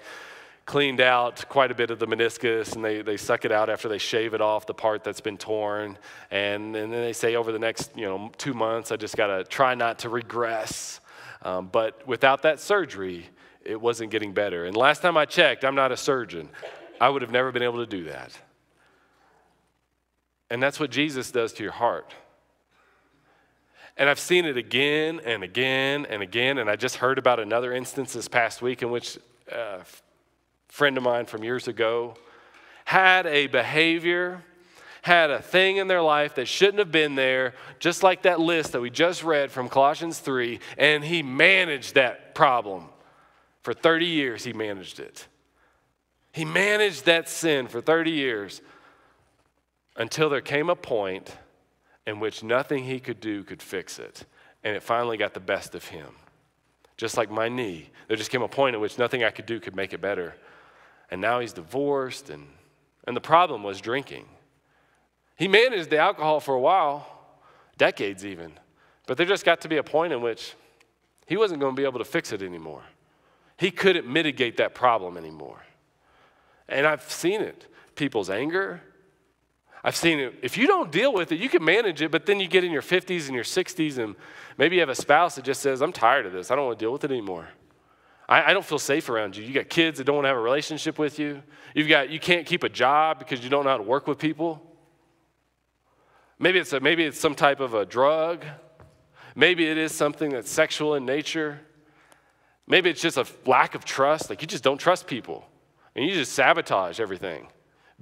cleaned 0.66 1.02
out 1.02 1.48
quite 1.50 1.72
a 1.72 1.76
bit 1.76 1.92
of 1.92 2.00
the 2.00 2.08
meniscus, 2.08 2.76
and 2.76 2.84
they, 2.84 3.02
they 3.02 3.18
suck 3.18 3.46
it 3.46 3.52
out 3.52 3.70
after 3.70 3.88
they 3.88 3.98
shave 3.98 4.34
it 4.34 4.42
off, 4.42 4.66
the 4.66 4.74
part 4.74 5.04
that's 5.04 5.22
been 5.22 5.38
torn. 5.38 5.98
And, 6.32 6.76
and 6.76 6.92
then 6.92 7.02
they 7.02 7.14
say 7.14 7.36
over 7.36 7.52
the 7.52 7.60
next 7.60 7.92
you 7.96 8.06
know 8.06 8.32
two 8.38 8.54
months, 8.54 8.92
I 8.92 8.98
just 8.98 9.16
got 9.16 9.28
to 9.28 9.44
try 9.44 9.76
not 9.76 10.00
to 10.00 10.10
regress. 10.10 11.00
Um, 11.42 11.70
but 11.72 12.06
without 12.08 12.42
that 12.44 12.60
surgery, 12.60 13.26
it 13.64 13.80
wasn't 13.80 14.12
getting 14.12 14.34
better. 14.34 14.66
And 14.66 14.76
last 14.76 15.02
time 15.02 15.18
I 15.18 15.26
checked, 15.26 15.64
I'm 15.64 15.76
not 15.76 15.92
a 15.92 15.98
surgeon. 15.98 16.50
I 17.00 17.10
would 17.10 17.22
have 17.22 17.32
never 17.32 17.52
been 17.52 17.64
able 17.64 17.80
to 17.80 17.86
do 17.86 18.06
that. 18.06 18.38
And 20.50 20.62
that's 20.62 20.80
what 20.80 20.92
Jesus 20.92 21.32
does 21.32 21.52
to 21.54 21.64
your 21.64 21.72
heart. 21.72 22.14
And 23.96 24.10
I've 24.10 24.20
seen 24.20 24.46
it 24.46 24.58
again 24.58 25.22
and 25.24 25.44
again 25.44 26.06
and 26.10 26.24
again. 26.24 26.58
And 26.58 26.70
I 26.70 26.76
just 26.76 26.98
heard 26.98 27.18
about 27.18 27.40
another 27.40 27.74
instance 27.74 28.14
this 28.14 28.28
past 28.28 28.62
week 28.62 28.82
in 28.82 28.90
which 28.90 29.18
a 29.52 29.82
friend 30.68 30.98
of 30.98 31.04
mine 31.04 31.26
from 31.26 31.44
years 31.44 31.68
ago 31.68 32.16
had 32.86 33.28
a 33.28 33.48
behavior, 33.48 34.44
had 35.04 35.30
a 35.30 35.42
thing 35.42 35.78
in 35.78 35.88
their 35.88 36.02
life 36.02 36.36
that 36.36 36.48
shouldn't 36.48 36.80
have 36.80 36.92
been 36.92 37.16
there, 37.16 37.54
just 37.78 38.04
like 38.04 38.24
that 38.24 38.40
list 38.40 38.72
that 38.72 38.82
we 38.82 38.90
just 38.90 39.24
read 39.24 39.52
from 39.52 39.70
Colossians 39.70 40.18
3. 40.20 40.60
And 40.78 41.04
he 41.04 41.22
managed 41.22 41.96
that 41.96 42.34
problem. 42.34 42.86
For 43.62 43.74
30 43.74 44.06
years, 44.06 44.44
he 44.44 44.52
managed 44.52 45.00
it. 45.00 45.28
He 46.34 46.44
managed 46.46 47.06
that 47.06 47.30
sin 47.30 47.68
for 47.68 47.80
30 47.80 48.12
years 48.12 48.62
until 49.96 50.30
there 50.30 50.42
came 50.42 50.70
a 50.70 50.76
point 50.76 51.32
in 52.06 52.20
which 52.20 52.44
nothing 52.44 52.84
he 52.84 53.00
could 53.00 53.20
do 53.20 53.44
could 53.44 53.62
fix 53.62 54.00
it. 54.00 54.26
And 54.64 54.76
it 54.76 54.84
finally 54.84 55.18
got 55.18 55.34
the 55.34 55.40
best 55.40 55.76
of 55.76 55.86
him. 55.86 56.08
Just 56.98 57.18
like 57.18 57.32
my 57.32 57.50
knee, 57.50 57.90
there 58.08 58.18
just 58.18 58.32
came 58.32 58.42
a 58.42 58.48
point 58.48 58.76
at 58.76 58.82
which 58.82 58.98
nothing 58.98 59.24
I 59.24 59.32
could 59.32 59.46
do 59.46 59.60
could 59.60 59.76
make 59.76 59.94
it 59.94 60.02
better. 60.02 60.36
And 61.10 61.20
now 61.20 61.40
he's 61.40 61.54
divorced, 61.54 62.30
and, 62.30 62.48
and 63.06 63.16
the 63.16 63.22
problem 63.22 63.64
was 63.64 63.82
drinking. 63.82 64.26
He 65.36 65.48
managed 65.48 65.90
the 65.90 65.98
alcohol 65.98 66.40
for 66.40 66.56
a 66.56 66.60
while, 66.60 67.08
decades 67.78 68.26
even, 68.26 68.54
but 69.08 69.18
there 69.18 69.26
just 69.26 69.44
got 69.44 69.62
to 69.62 69.68
be 69.68 69.78
a 69.78 69.84
point 69.84 70.14
in 70.14 70.22
which 70.22 70.54
he 71.26 71.36
wasn't 71.36 71.60
going 71.60 71.76
to 71.76 71.80
be 71.80 71.86
able 71.86 72.00
to 72.00 72.06
fix 72.06 72.32
it 72.32 72.42
anymore. 72.42 72.84
He 73.58 73.72
couldn't 73.72 74.08
mitigate 74.08 74.58
that 74.58 74.76
problem 74.76 75.18
anymore. 75.18 75.62
And 76.68 76.86
I've 76.86 77.10
seen 77.12 77.42
it 77.42 77.68
people's 77.96 78.30
anger, 78.30 78.82
I've 79.84 79.96
seen 79.96 80.20
it. 80.20 80.36
If 80.42 80.58
you 80.58 80.66
don't 80.66 80.92
deal 80.92 81.12
with 81.12 81.32
it, 81.32 81.40
you 81.40 81.50
can 81.50 81.64
manage 81.64 82.02
it, 82.02 82.10
but 82.10 82.26
then 82.26 82.40
you 82.40 82.48
get 82.48 82.64
in 82.64 82.72
your 82.72 82.82
50s 82.82 83.26
and 83.26 83.36
your 83.36 83.44
60s, 83.44 83.98
and 83.98 84.16
maybe 84.58 84.76
you 84.76 84.82
have 84.82 84.90
a 84.90 84.96
spouse 84.96 85.36
that 85.36 85.44
just 85.44 85.62
says, 85.62 85.82
I'm 85.82 85.92
tired 85.92 86.26
of 86.26 86.32
this. 86.32 86.52
I 86.52 86.56
don't 86.56 86.68
want 86.68 86.80
to 86.80 86.86
deal 86.86 86.94
with 86.94 87.04
it 87.04 87.12
anymore. 87.12 87.50
I, 88.30 88.52
I 88.52 88.54
don't 88.54 88.66
feel 88.66 88.80
safe 88.80 89.10
around 89.10 89.36
you. 89.36 89.44
You 89.44 89.54
got 89.54 89.70
kids 89.70 89.98
that 89.98 90.06
don't 90.06 90.16
want 90.16 90.26
to 90.26 90.30
have 90.30 90.38
a 90.38 90.42
relationship 90.42 90.98
with 90.98 91.20
you. 91.20 91.44
You've 91.76 91.90
got, 91.90 92.10
you 92.10 92.20
can't 92.20 92.46
keep 92.46 92.64
a 92.64 92.70
job 92.70 93.20
because 93.20 93.44
you 93.44 93.50
don't 93.50 93.66
know 93.66 93.72
how 93.72 93.78
to 93.78 93.84
work 93.84 94.08
with 94.08 94.20
people. 94.20 94.62
Maybe 96.40 96.60
it's, 96.60 96.72
a, 96.72 96.80
maybe 96.80 97.04
it's 97.04 97.20
some 97.20 97.36
type 97.36 97.60
of 97.60 97.74
a 97.74 97.86
drug. 97.86 98.46
Maybe 99.36 99.68
it 99.68 99.78
is 99.78 99.94
something 99.94 100.32
that's 100.32 100.50
sexual 100.50 100.96
in 100.96 101.06
nature. 101.06 101.60
Maybe 102.68 102.90
it's 102.90 103.02
just 103.02 103.18
a 103.18 103.28
lack 103.46 103.76
of 103.76 103.84
trust. 103.84 104.30
Like 104.30 104.42
you 104.42 104.48
just 104.48 104.64
don't 104.64 104.78
trust 104.78 105.08
people 105.08 105.46
and 105.96 106.06
you 106.06 106.14
just 106.14 106.32
sabotage 106.34 107.00
everything. 107.02 107.48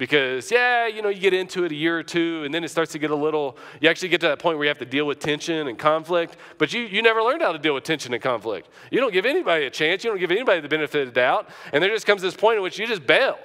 Because, 0.02 0.50
yeah, 0.50 0.88
you 0.88 1.04
know, 1.04 1.10
you 1.10 1.20
get 1.20 1.36
into 1.36 1.64
it 1.64 1.72
a 1.72 1.76
year 1.76 1.96
or 1.96 2.02
two, 2.02 2.42
and 2.44 2.52
then 2.52 2.64
it 2.64 2.70
starts 2.70 2.92
to 2.94 2.98
get 2.98 3.12
a 3.12 3.16
little, 3.16 3.56
you 3.80 3.88
actually 3.88 4.10
get 4.10 4.20
to 4.22 4.28
that 4.30 4.40
point 4.40 4.58
where 4.58 4.66
you 4.66 4.70
have 4.70 4.80
to 4.80 4.86
deal 4.86 5.06
with 5.06 5.20
tension 5.20 5.68
and 5.68 5.78
conflict, 5.78 6.38
but 6.58 6.74
you, 6.74 6.82
you 6.82 7.04
never 7.04 7.22
learned 7.22 7.44
how 7.44 7.52
to 7.52 7.60
deal 7.60 7.76
with 7.76 7.84
tension 7.84 8.12
and 8.12 8.24
conflict. 8.24 8.68
You 8.90 9.00
don't 9.00 9.14
give 9.14 9.28
anybody 9.28 9.68
a 9.68 9.70
chance, 9.70 10.04
you 10.04 10.10
don't 10.10 10.20
give 10.20 10.32
anybody 10.32 10.60
the 10.60 10.68
benefit 10.68 11.08
of 11.08 11.14
doubt, 11.14 11.50
and 11.72 11.84
there 11.84 11.92
just 11.92 12.08
comes 12.08 12.24
this 12.24 12.34
point 12.34 12.58
in 12.58 12.64
which 12.64 12.80
you 12.80 12.88
just 12.88 13.06
bail. 13.06 13.38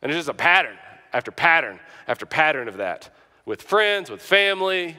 And 0.00 0.12
it's 0.12 0.16
just 0.16 0.28
a 0.28 0.32
pattern 0.32 0.76
after 1.12 1.32
pattern 1.32 1.80
after 2.06 2.24
pattern 2.24 2.68
of 2.68 2.76
that 2.76 3.12
with 3.46 3.62
friends, 3.62 4.08
with 4.08 4.22
family, 4.22 4.96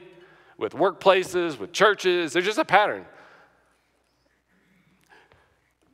with 0.58 0.74
workplaces, 0.74 1.58
with 1.58 1.72
churches. 1.72 2.34
There's 2.34 2.44
just 2.44 2.60
a 2.60 2.66
pattern. 2.66 3.06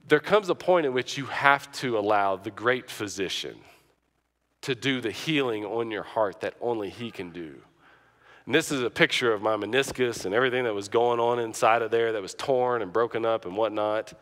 There 0.07 0.19
comes 0.19 0.49
a 0.49 0.55
point 0.55 0.87
in 0.87 0.93
which 0.93 1.19
you 1.19 1.27
have 1.27 1.71
to 1.73 1.99
allow 1.99 2.35
the 2.35 2.49
great 2.49 2.89
physician 2.89 3.57
to 4.63 4.75
do 4.75 5.01
the 5.01 5.11
healing 5.11 5.65
on 5.65 5.91
your 5.91 6.03
heart 6.03 6.41
that 6.41 6.55
only 6.59 6.89
He 6.89 7.11
can 7.11 7.29
do. 7.29 7.55
And 8.45 8.53
this 8.53 8.71
is 8.71 8.81
a 8.81 8.89
picture 8.89 9.31
of 9.31 9.41
my 9.41 9.55
meniscus 9.55 10.25
and 10.25 10.33
everything 10.33 10.65
that 10.65 10.73
was 10.73 10.89
going 10.89 11.19
on 11.19 11.39
inside 11.39 11.81
of 11.81 11.91
there 11.91 12.11
that 12.13 12.21
was 12.21 12.33
torn 12.33 12.81
and 12.81 12.91
broken 12.91 13.25
up 13.25 13.45
and 13.45 13.55
whatnot. 13.55 14.13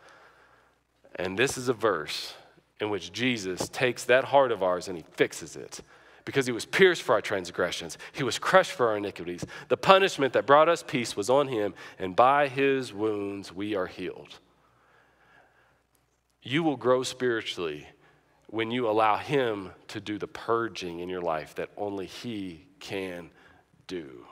And 1.16 1.38
this 1.38 1.58
is 1.58 1.68
a 1.68 1.72
verse 1.72 2.34
in 2.80 2.90
which 2.90 3.12
Jesus 3.12 3.68
takes 3.68 4.04
that 4.04 4.24
heart 4.24 4.52
of 4.52 4.62
ours 4.62 4.88
and 4.88 4.96
He 4.96 5.04
fixes 5.12 5.56
it. 5.56 5.80
Because 6.24 6.46
he 6.46 6.52
was 6.52 6.64
pierced 6.64 7.02
for 7.02 7.14
our 7.16 7.20
transgressions, 7.20 7.98
he 8.12 8.22
was 8.22 8.38
crushed 8.38 8.70
for 8.70 8.88
our 8.88 8.96
iniquities. 8.96 9.44
The 9.66 9.76
punishment 9.76 10.32
that 10.34 10.46
brought 10.46 10.68
us 10.68 10.84
peace 10.86 11.16
was 11.16 11.28
on 11.28 11.48
him, 11.48 11.74
and 11.98 12.14
by 12.14 12.46
his 12.46 12.92
wounds 12.92 13.52
we 13.52 13.74
are 13.74 13.88
healed. 13.88 14.38
You 16.40 16.62
will 16.62 16.76
grow 16.76 17.02
spiritually 17.02 17.88
when 18.52 18.70
you 18.70 18.86
allow 18.86 19.16
Him 19.16 19.70
to 19.88 19.98
do 19.98 20.18
the 20.18 20.26
purging 20.26 21.00
in 21.00 21.08
your 21.08 21.22
life 21.22 21.54
that 21.54 21.70
only 21.78 22.04
He 22.04 22.66
can 22.80 23.30
do. 23.86 24.26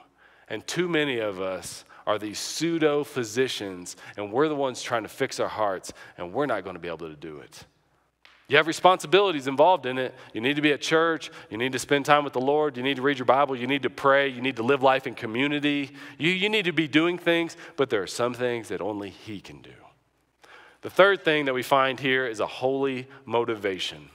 And 0.46 0.64
too 0.66 0.88
many 0.88 1.20
of 1.20 1.40
us 1.40 1.86
are 2.06 2.18
these 2.18 2.38
pseudo 2.38 3.02
physicians, 3.02 3.96
and 4.18 4.30
we're 4.30 4.48
the 4.48 4.54
ones 4.54 4.82
trying 4.82 5.04
to 5.04 5.08
fix 5.08 5.40
our 5.40 5.48
hearts, 5.48 5.94
and 6.18 6.34
we're 6.34 6.44
not 6.44 6.64
going 6.64 6.74
to 6.74 6.80
be 6.80 6.88
able 6.88 7.08
to 7.08 7.16
do 7.16 7.38
it. 7.38 7.64
You 8.46 8.58
have 8.58 8.66
responsibilities 8.66 9.46
involved 9.46 9.86
in 9.86 9.96
it. 9.96 10.14
You 10.34 10.42
need 10.42 10.56
to 10.56 10.62
be 10.62 10.72
at 10.72 10.82
church. 10.82 11.30
You 11.48 11.56
need 11.56 11.72
to 11.72 11.78
spend 11.78 12.04
time 12.04 12.22
with 12.22 12.34
the 12.34 12.40
Lord. 12.42 12.76
You 12.76 12.82
need 12.82 12.96
to 12.96 13.02
read 13.02 13.18
your 13.18 13.24
Bible. 13.24 13.56
You 13.56 13.66
need 13.66 13.84
to 13.84 13.90
pray. 13.90 14.28
You 14.28 14.42
need 14.42 14.56
to 14.56 14.62
live 14.62 14.82
life 14.82 15.06
in 15.06 15.14
community. 15.14 15.92
You, 16.18 16.30
you 16.30 16.50
need 16.50 16.66
to 16.66 16.72
be 16.72 16.88
doing 16.88 17.16
things, 17.16 17.56
but 17.76 17.88
there 17.88 18.02
are 18.02 18.08
some 18.08 18.34
things 18.34 18.68
that 18.68 18.82
only 18.82 19.08
He 19.08 19.40
can 19.40 19.62
do. 19.62 19.70
The 20.82 20.90
third 20.90 21.24
thing 21.24 21.44
that 21.44 21.54
we 21.54 21.62
find 21.62 22.00
here 22.00 22.26
is 22.26 22.40
a 22.40 22.46
holy 22.46 23.06
motivation 23.24 24.08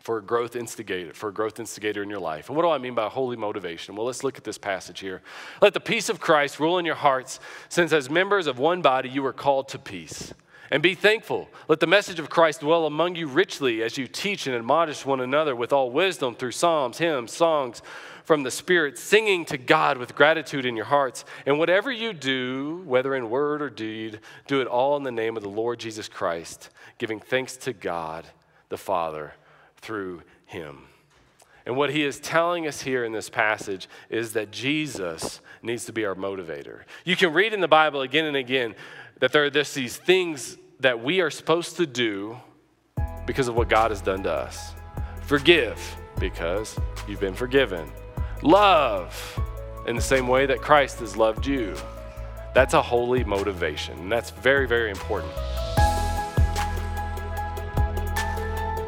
for 0.00 0.18
a 0.18 0.22
growth 0.22 0.54
instigator, 0.54 1.14
for 1.14 1.30
a 1.30 1.32
growth 1.32 1.58
instigator 1.58 2.02
in 2.02 2.10
your 2.10 2.20
life. 2.20 2.48
And 2.48 2.56
what 2.56 2.62
do 2.62 2.68
I 2.68 2.78
mean 2.78 2.94
by 2.94 3.08
holy 3.08 3.36
motivation? 3.36 3.96
Well, 3.96 4.06
let's 4.06 4.22
look 4.22 4.36
at 4.36 4.44
this 4.44 4.58
passage 4.58 5.00
here. 5.00 5.22
Let 5.62 5.72
the 5.72 5.80
peace 5.80 6.10
of 6.10 6.20
Christ 6.20 6.60
rule 6.60 6.78
in 6.78 6.84
your 6.84 6.94
hearts, 6.94 7.40
since 7.70 7.92
as 7.92 8.10
members 8.10 8.46
of 8.46 8.58
one 8.58 8.82
body 8.82 9.08
you 9.08 9.24
are 9.24 9.32
called 9.32 9.68
to 9.68 9.78
peace. 9.78 10.34
And 10.70 10.82
be 10.82 10.94
thankful. 10.94 11.48
Let 11.68 11.80
the 11.80 11.86
message 11.86 12.18
of 12.18 12.30
Christ 12.30 12.60
dwell 12.60 12.86
among 12.86 13.16
you 13.16 13.26
richly 13.26 13.82
as 13.82 13.98
you 13.98 14.06
teach 14.06 14.46
and 14.46 14.56
admonish 14.56 15.04
one 15.04 15.20
another 15.20 15.54
with 15.54 15.72
all 15.72 15.90
wisdom 15.90 16.34
through 16.34 16.52
psalms, 16.52 16.98
hymns, 16.98 17.32
songs 17.32 17.82
from 18.24 18.42
the 18.42 18.50
Spirit, 18.50 18.98
singing 18.98 19.44
to 19.44 19.58
God 19.58 19.98
with 19.98 20.14
gratitude 20.14 20.64
in 20.64 20.76
your 20.76 20.86
hearts. 20.86 21.24
And 21.44 21.58
whatever 21.58 21.92
you 21.92 22.12
do, 22.14 22.82
whether 22.86 23.14
in 23.14 23.28
word 23.28 23.60
or 23.60 23.68
deed, 23.68 24.20
do 24.46 24.62
it 24.62 24.66
all 24.66 24.96
in 24.96 25.02
the 25.02 25.12
name 25.12 25.36
of 25.36 25.42
the 25.42 25.48
Lord 25.50 25.78
Jesus 25.78 26.08
Christ, 26.08 26.70
giving 26.96 27.20
thanks 27.20 27.56
to 27.58 27.74
God 27.74 28.26
the 28.70 28.78
Father 28.78 29.34
through 29.76 30.22
him. 30.46 30.84
And 31.66 31.76
what 31.76 31.90
he 31.90 32.02
is 32.02 32.20
telling 32.20 32.66
us 32.66 32.82
here 32.82 33.04
in 33.04 33.12
this 33.12 33.30
passage 33.30 33.88
is 34.10 34.34
that 34.34 34.50
Jesus 34.50 35.40
needs 35.62 35.86
to 35.86 35.92
be 35.92 36.04
our 36.04 36.14
motivator. 36.14 36.80
You 37.04 37.16
can 37.16 37.32
read 37.32 37.54
in 37.54 37.60
the 37.60 37.68
Bible 37.68 38.02
again 38.02 38.26
and 38.26 38.36
again 38.36 38.74
that 39.24 39.32
there 39.32 39.42
are 39.42 39.48
these 39.48 39.96
things 39.96 40.58
that 40.80 41.02
we 41.02 41.22
are 41.22 41.30
supposed 41.30 41.78
to 41.78 41.86
do 41.86 42.36
because 43.24 43.48
of 43.48 43.54
what 43.54 43.70
God 43.70 43.90
has 43.90 44.02
done 44.02 44.22
to 44.22 44.30
us. 44.30 44.74
Forgive 45.22 45.80
because 46.20 46.78
you've 47.08 47.20
been 47.20 47.32
forgiven. 47.32 47.90
Love 48.42 49.40
in 49.86 49.96
the 49.96 50.02
same 50.02 50.28
way 50.28 50.44
that 50.44 50.60
Christ 50.60 50.98
has 51.00 51.16
loved 51.16 51.46
you. 51.46 51.74
That's 52.54 52.74
a 52.74 52.82
holy 52.82 53.24
motivation, 53.24 53.98
and 53.98 54.12
that's 54.12 54.28
very, 54.28 54.68
very 54.68 54.90
important. 54.90 55.32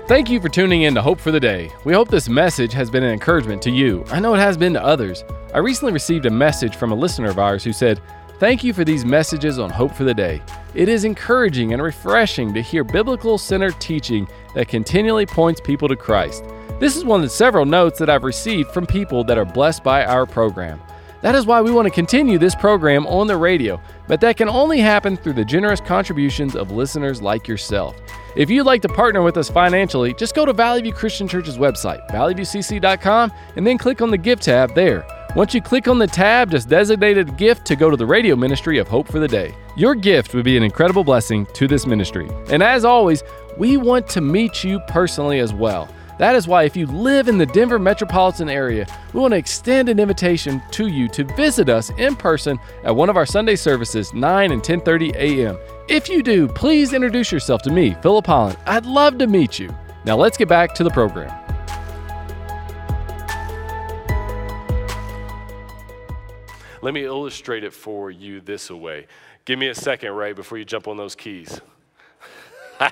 Thank 0.07 0.29
you 0.29 0.39
for 0.39 0.51
tuning 0.51 0.83
in 0.83 0.95
to 0.97 1.01
Hope 1.01 1.19
for 1.19 1.31
the 1.31 1.41
Day. 1.41 1.71
We 1.87 1.95
hope 1.95 2.11
this 2.11 2.29
message 2.29 2.75
has 2.75 2.91
been 2.91 3.03
an 3.03 3.11
encouragement 3.11 3.63
to 3.63 3.71
you. 3.71 4.05
I 4.11 4.21
know 4.21 4.35
it 4.35 4.41
has 4.41 4.59
been 4.59 4.75
to 4.75 4.85
others. 4.85 5.25
I 5.55 5.61
recently 5.61 5.95
received 5.95 6.27
a 6.27 6.31
message 6.31 6.77
from 6.77 6.93
a 6.93 6.95
listener 6.95 7.31
of 7.31 7.39
ours 7.39 7.65
who 7.65 7.73
said, 7.73 8.03
Thank 8.39 8.63
you 8.63 8.75
for 8.75 8.85
these 8.85 9.07
messages 9.07 9.59
on 9.59 9.71
Hope 9.71 9.95
for 9.95 10.05
the 10.05 10.13
Day. 10.13 10.43
It 10.75 10.91
is 10.91 11.05
encouraging 11.05 11.73
and 11.73 11.83
refreshing 11.83 12.53
to 12.53 12.61
hear 12.61 12.85
biblical 12.85 13.39
centered 13.39 13.81
teaching 13.81 14.29
that 14.55 14.69
continually 14.69 15.25
points 15.25 15.59
people 15.59 15.89
to 15.89 15.97
Christ. 15.97 16.45
This 16.79 16.97
is 16.97 17.05
one 17.05 17.21
of 17.21 17.25
the 17.25 17.31
several 17.31 17.65
notes 17.65 17.99
that 17.99 18.11
I've 18.11 18.25
received 18.25 18.73
from 18.73 18.87
people 18.87 19.25
that 19.25 19.39
are 19.39 19.47
blessed 19.47 19.83
by 19.83 20.05
our 20.05 20.27
program. 20.27 20.83
That 21.23 21.35
is 21.35 21.47
why 21.47 21.63
we 21.63 21.71
want 21.71 21.87
to 21.89 21.95
continue 21.95 22.37
this 22.37 22.55
program 22.55 23.07
on 23.07 23.27
the 23.27 23.39
radio, 23.39 23.81
but 24.07 24.21
that 24.21 24.37
can 24.37 24.51
only 24.51 24.81
happen 24.81 25.17
through 25.17 25.33
the 25.33 25.45
generous 25.45 25.81
contributions 25.81 26.55
of 26.55 26.71
listeners 26.71 27.23
like 27.23 27.49
yourself. 27.49 27.97
If 28.37 28.51
you'd 28.51 28.65
like 28.65 28.83
to 28.83 28.89
partner 28.89 29.23
with 29.23 29.39
us 29.39 29.49
financially, 29.49 30.13
just 30.13 30.35
go 30.35 30.45
to 30.45 30.53
Valley 30.53 30.83
View 30.83 30.93
Christian 30.93 31.27
Church's 31.27 31.57
website, 31.57 32.07
valleyviewcc.com, 32.11 33.33
and 33.57 33.67
then 33.67 33.79
click 33.79 34.03
on 34.03 34.11
the 34.11 34.19
Give 34.19 34.39
tab 34.39 34.75
there. 34.75 35.07
Once 35.37 35.53
you 35.53 35.61
click 35.61 35.87
on 35.87 35.99
the 35.99 36.07
tab, 36.07 36.51
just 36.51 36.67
designate 36.67 37.19
a 37.19 37.23
gift 37.25 37.67
to 37.67 37.77
go 37.77 37.91
to 37.91 37.97
the 37.99 38.07
radio 38.07 38.35
ministry 38.35 38.79
of 38.79 38.89
Hope 38.89 39.07
for 39.07 39.19
the 39.19 39.29
Day. 39.29 39.55
Your 39.77 39.95
gift 39.95 40.33
would 40.33 40.47
be 40.47 40.57
an 40.57 40.63
incredible 40.63 41.05
blessing 41.05 41.45
to 41.53 41.69
this 41.69 41.85
ministry. 41.85 42.27
And 42.49 42.63
as 42.63 42.87
always, 42.87 43.23
we 43.59 43.77
want 43.77 44.09
to 44.09 44.23
meet 44.23 44.65
you 44.65 44.81
personally 44.89 45.41
as 45.41 45.53
well. 45.53 45.91
That 46.19 46.37
is 46.37 46.49
why 46.49 46.63
if 46.63 46.75
you 46.75 46.87
live 46.87 47.29
in 47.29 47.37
the 47.37 47.45
Denver 47.45 47.79
metropolitan 47.79 48.49
area, 48.49 48.87
we 49.13 49.21
want 49.21 49.33
to 49.33 49.37
extend 49.37 49.91
an 49.91 50.01
invitation 50.01 50.63
to 50.71 50.87
you 50.87 51.07
to 51.09 51.25
visit 51.25 51.69
us 51.69 51.91
in 51.99 52.17
person 52.17 52.59
at 52.85 52.97
one 52.97 53.11
of 53.11 53.19
our 53.19 53.27
Sunday 53.27 53.57
services, 53.57 54.15
9 54.15 54.53
and 54.53 54.63
10:30 54.63 55.17
a.m. 55.17 55.59
If 55.87 56.09
you 56.09 56.23
do, 56.23 56.49
please 56.49 56.95
introduce 56.95 57.31
yourself 57.31 57.61
to 57.65 57.71
me, 57.71 57.95
Philip 58.01 58.27
Holland. 58.27 58.57
I'd 58.65 58.87
love 58.87 59.19
to 59.19 59.27
meet 59.27 59.59
you. 59.59 59.69
Now 60.07 60.17
let's 60.17 60.39
get 60.39 60.49
back 60.49 60.75
to 60.77 60.83
the 60.83 60.91
program. 60.91 61.46
Let 66.87 66.95
me 66.95 67.05
illustrate 67.05 67.65
it 67.65 67.73
for 67.73 68.13
you 68.13 68.41
this 68.41 68.71
way. 68.71 69.09
Give 69.45 69.59
me 69.59 69.67
a 69.67 69.75
second, 69.75 70.13
Ray, 70.13 70.33
before 70.35 70.57
you 70.57 70.65
jump 70.65 70.87
on 70.87 70.97
those 70.97 71.17
keys. 71.17 71.61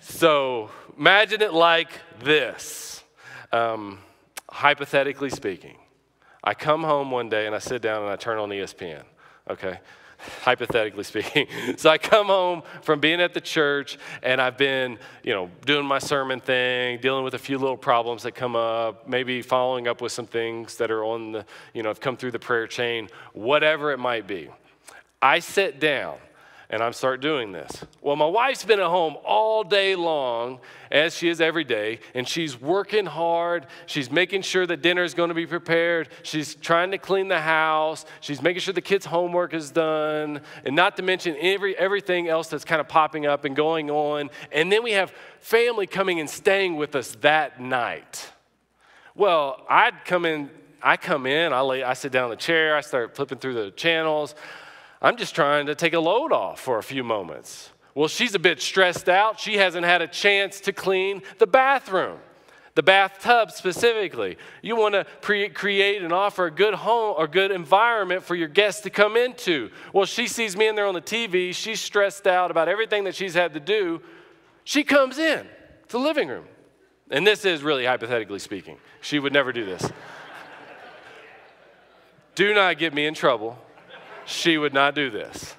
so 0.00 0.68
imagine 0.98 1.40
it 1.40 1.52
like 1.52 1.90
this. 2.24 3.04
Um, 3.52 4.00
hypothetically 4.50 5.30
speaking, 5.30 5.76
I 6.42 6.54
come 6.54 6.82
home 6.82 7.12
one 7.12 7.28
day 7.28 7.46
and 7.46 7.54
I 7.54 7.60
sit 7.60 7.82
down 7.82 8.02
and 8.02 8.10
I 8.10 8.16
turn 8.16 8.38
on 8.38 8.48
ESPN. 8.48 9.04
Okay, 9.48 9.78
hypothetically 10.42 11.04
speaking. 11.12 11.46
so 11.76 11.90
I 11.90 11.98
come 11.98 12.26
home 12.26 12.62
from 12.82 13.00
being 13.00 13.20
at 13.20 13.34
the 13.34 13.40
church 13.40 13.98
and 14.22 14.40
I've 14.40 14.56
been, 14.56 14.98
you 15.22 15.32
know, 15.32 15.50
doing 15.66 15.86
my 15.86 15.98
sermon 15.98 16.40
thing, 16.40 16.98
dealing 17.00 17.24
with 17.24 17.34
a 17.34 17.38
few 17.38 17.58
little 17.58 17.76
problems 17.76 18.22
that 18.22 18.32
come 18.32 18.56
up, 18.56 19.08
maybe 19.08 19.42
following 19.42 19.88
up 19.88 20.00
with 20.00 20.12
some 20.12 20.26
things 20.26 20.76
that 20.76 20.90
are 20.90 21.04
on 21.04 21.32
the, 21.32 21.44
you 21.74 21.82
know, 21.82 21.88
have 21.88 22.00
come 22.00 22.16
through 22.16 22.32
the 22.32 22.38
prayer 22.38 22.66
chain, 22.66 23.08
whatever 23.32 23.92
it 23.92 23.98
might 23.98 24.26
be. 24.26 24.48
I 25.20 25.38
sit 25.38 25.78
down 25.78 26.16
and 26.72 26.82
I'm 26.82 26.94
start 26.94 27.20
doing 27.20 27.52
this. 27.52 27.84
Well, 28.00 28.16
my 28.16 28.26
wife's 28.26 28.64
been 28.64 28.80
at 28.80 28.86
home 28.86 29.16
all 29.26 29.62
day 29.62 29.94
long, 29.94 30.58
as 30.90 31.14
she 31.14 31.28
is 31.28 31.38
every 31.42 31.64
day, 31.64 32.00
and 32.14 32.26
she's 32.26 32.58
working 32.58 33.04
hard. 33.04 33.66
She's 33.84 34.10
making 34.10 34.40
sure 34.40 34.66
that 34.66 34.80
dinner 34.80 35.04
is 35.04 35.12
going 35.12 35.28
to 35.28 35.34
be 35.34 35.46
prepared. 35.46 36.08
She's 36.22 36.54
trying 36.54 36.90
to 36.92 36.98
clean 36.98 37.28
the 37.28 37.40
house. 37.40 38.06
She's 38.22 38.40
making 38.40 38.60
sure 38.60 38.72
the 38.72 38.80
kids' 38.80 39.04
homework 39.04 39.52
is 39.52 39.70
done, 39.70 40.40
and 40.64 40.74
not 40.74 40.96
to 40.96 41.02
mention 41.02 41.36
every 41.38 41.76
everything 41.76 42.28
else 42.28 42.48
that's 42.48 42.64
kind 42.64 42.80
of 42.80 42.88
popping 42.88 43.26
up 43.26 43.44
and 43.44 43.54
going 43.54 43.90
on. 43.90 44.30
And 44.50 44.72
then 44.72 44.82
we 44.82 44.92
have 44.92 45.12
family 45.40 45.86
coming 45.86 46.20
and 46.20 46.28
staying 46.28 46.76
with 46.76 46.96
us 46.96 47.16
that 47.20 47.60
night. 47.60 48.30
Well, 49.14 49.62
I'd 49.68 50.06
come 50.06 50.24
in. 50.24 50.48
I 50.82 50.96
come 50.96 51.26
in. 51.26 51.52
I 51.52 51.60
lay. 51.60 51.82
I 51.82 51.92
sit 51.92 52.12
down 52.12 52.24
in 52.24 52.30
the 52.30 52.36
chair. 52.36 52.74
I 52.74 52.80
start 52.80 53.14
flipping 53.14 53.38
through 53.38 53.54
the 53.54 53.70
channels. 53.72 54.34
I'm 55.02 55.16
just 55.16 55.34
trying 55.34 55.66
to 55.66 55.74
take 55.74 55.94
a 55.94 56.00
load 56.00 56.32
off 56.32 56.60
for 56.60 56.78
a 56.78 56.82
few 56.82 57.02
moments. 57.02 57.70
Well, 57.94 58.06
she's 58.06 58.36
a 58.36 58.38
bit 58.38 58.62
stressed 58.62 59.08
out. 59.08 59.40
She 59.40 59.56
hasn't 59.56 59.84
had 59.84 60.00
a 60.00 60.06
chance 60.06 60.60
to 60.60 60.72
clean 60.72 61.22
the 61.38 61.46
bathroom, 61.46 62.18
the 62.76 62.84
bathtub 62.84 63.50
specifically. 63.50 64.38
You 64.62 64.76
want 64.76 64.94
to 64.94 65.04
pre- 65.20 65.48
create 65.48 66.02
and 66.02 66.12
offer 66.12 66.46
a 66.46 66.50
good 66.52 66.74
home 66.74 67.16
or 67.18 67.26
good 67.26 67.50
environment 67.50 68.22
for 68.22 68.36
your 68.36 68.46
guests 68.46 68.82
to 68.82 68.90
come 68.90 69.16
into. 69.16 69.70
Well, 69.92 70.06
she 70.06 70.28
sees 70.28 70.56
me 70.56 70.68
in 70.68 70.76
there 70.76 70.86
on 70.86 70.94
the 70.94 71.02
TV. 71.02 71.52
She's 71.52 71.80
stressed 71.80 72.28
out 72.28 72.52
about 72.52 72.68
everything 72.68 73.02
that 73.04 73.16
she's 73.16 73.34
had 73.34 73.54
to 73.54 73.60
do. 73.60 74.00
She 74.62 74.84
comes 74.84 75.18
in 75.18 75.48
to 75.88 75.92
the 75.92 75.98
living 75.98 76.28
room. 76.28 76.44
And 77.10 77.26
this 77.26 77.44
is 77.44 77.64
really 77.64 77.84
hypothetically 77.84 78.38
speaking. 78.38 78.78
She 79.00 79.18
would 79.18 79.32
never 79.32 79.52
do 79.52 79.66
this. 79.66 79.90
do 82.36 82.54
not 82.54 82.78
get 82.78 82.94
me 82.94 83.04
in 83.04 83.14
trouble 83.14 83.58
she 84.24 84.58
would 84.58 84.74
not 84.74 84.94
do 84.94 85.10
this. 85.10 85.56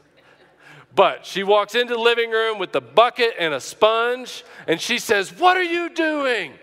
But 0.96 1.26
she 1.26 1.44
walks 1.44 1.76
into 1.76 1.96
the 1.96 2.00
living 2.00 2.30
room 2.30 2.60
with 2.60 2.72
the 2.72 2.82
bucket 2.82 3.34
and 3.40 3.54
a 3.54 3.60
sponge, 3.60 4.44
and 4.68 4.80
she 4.80 5.00
says, 5.00 5.32
What 5.38 5.58
are 5.58 5.64
you 5.64 5.90
doing? 5.90 6.54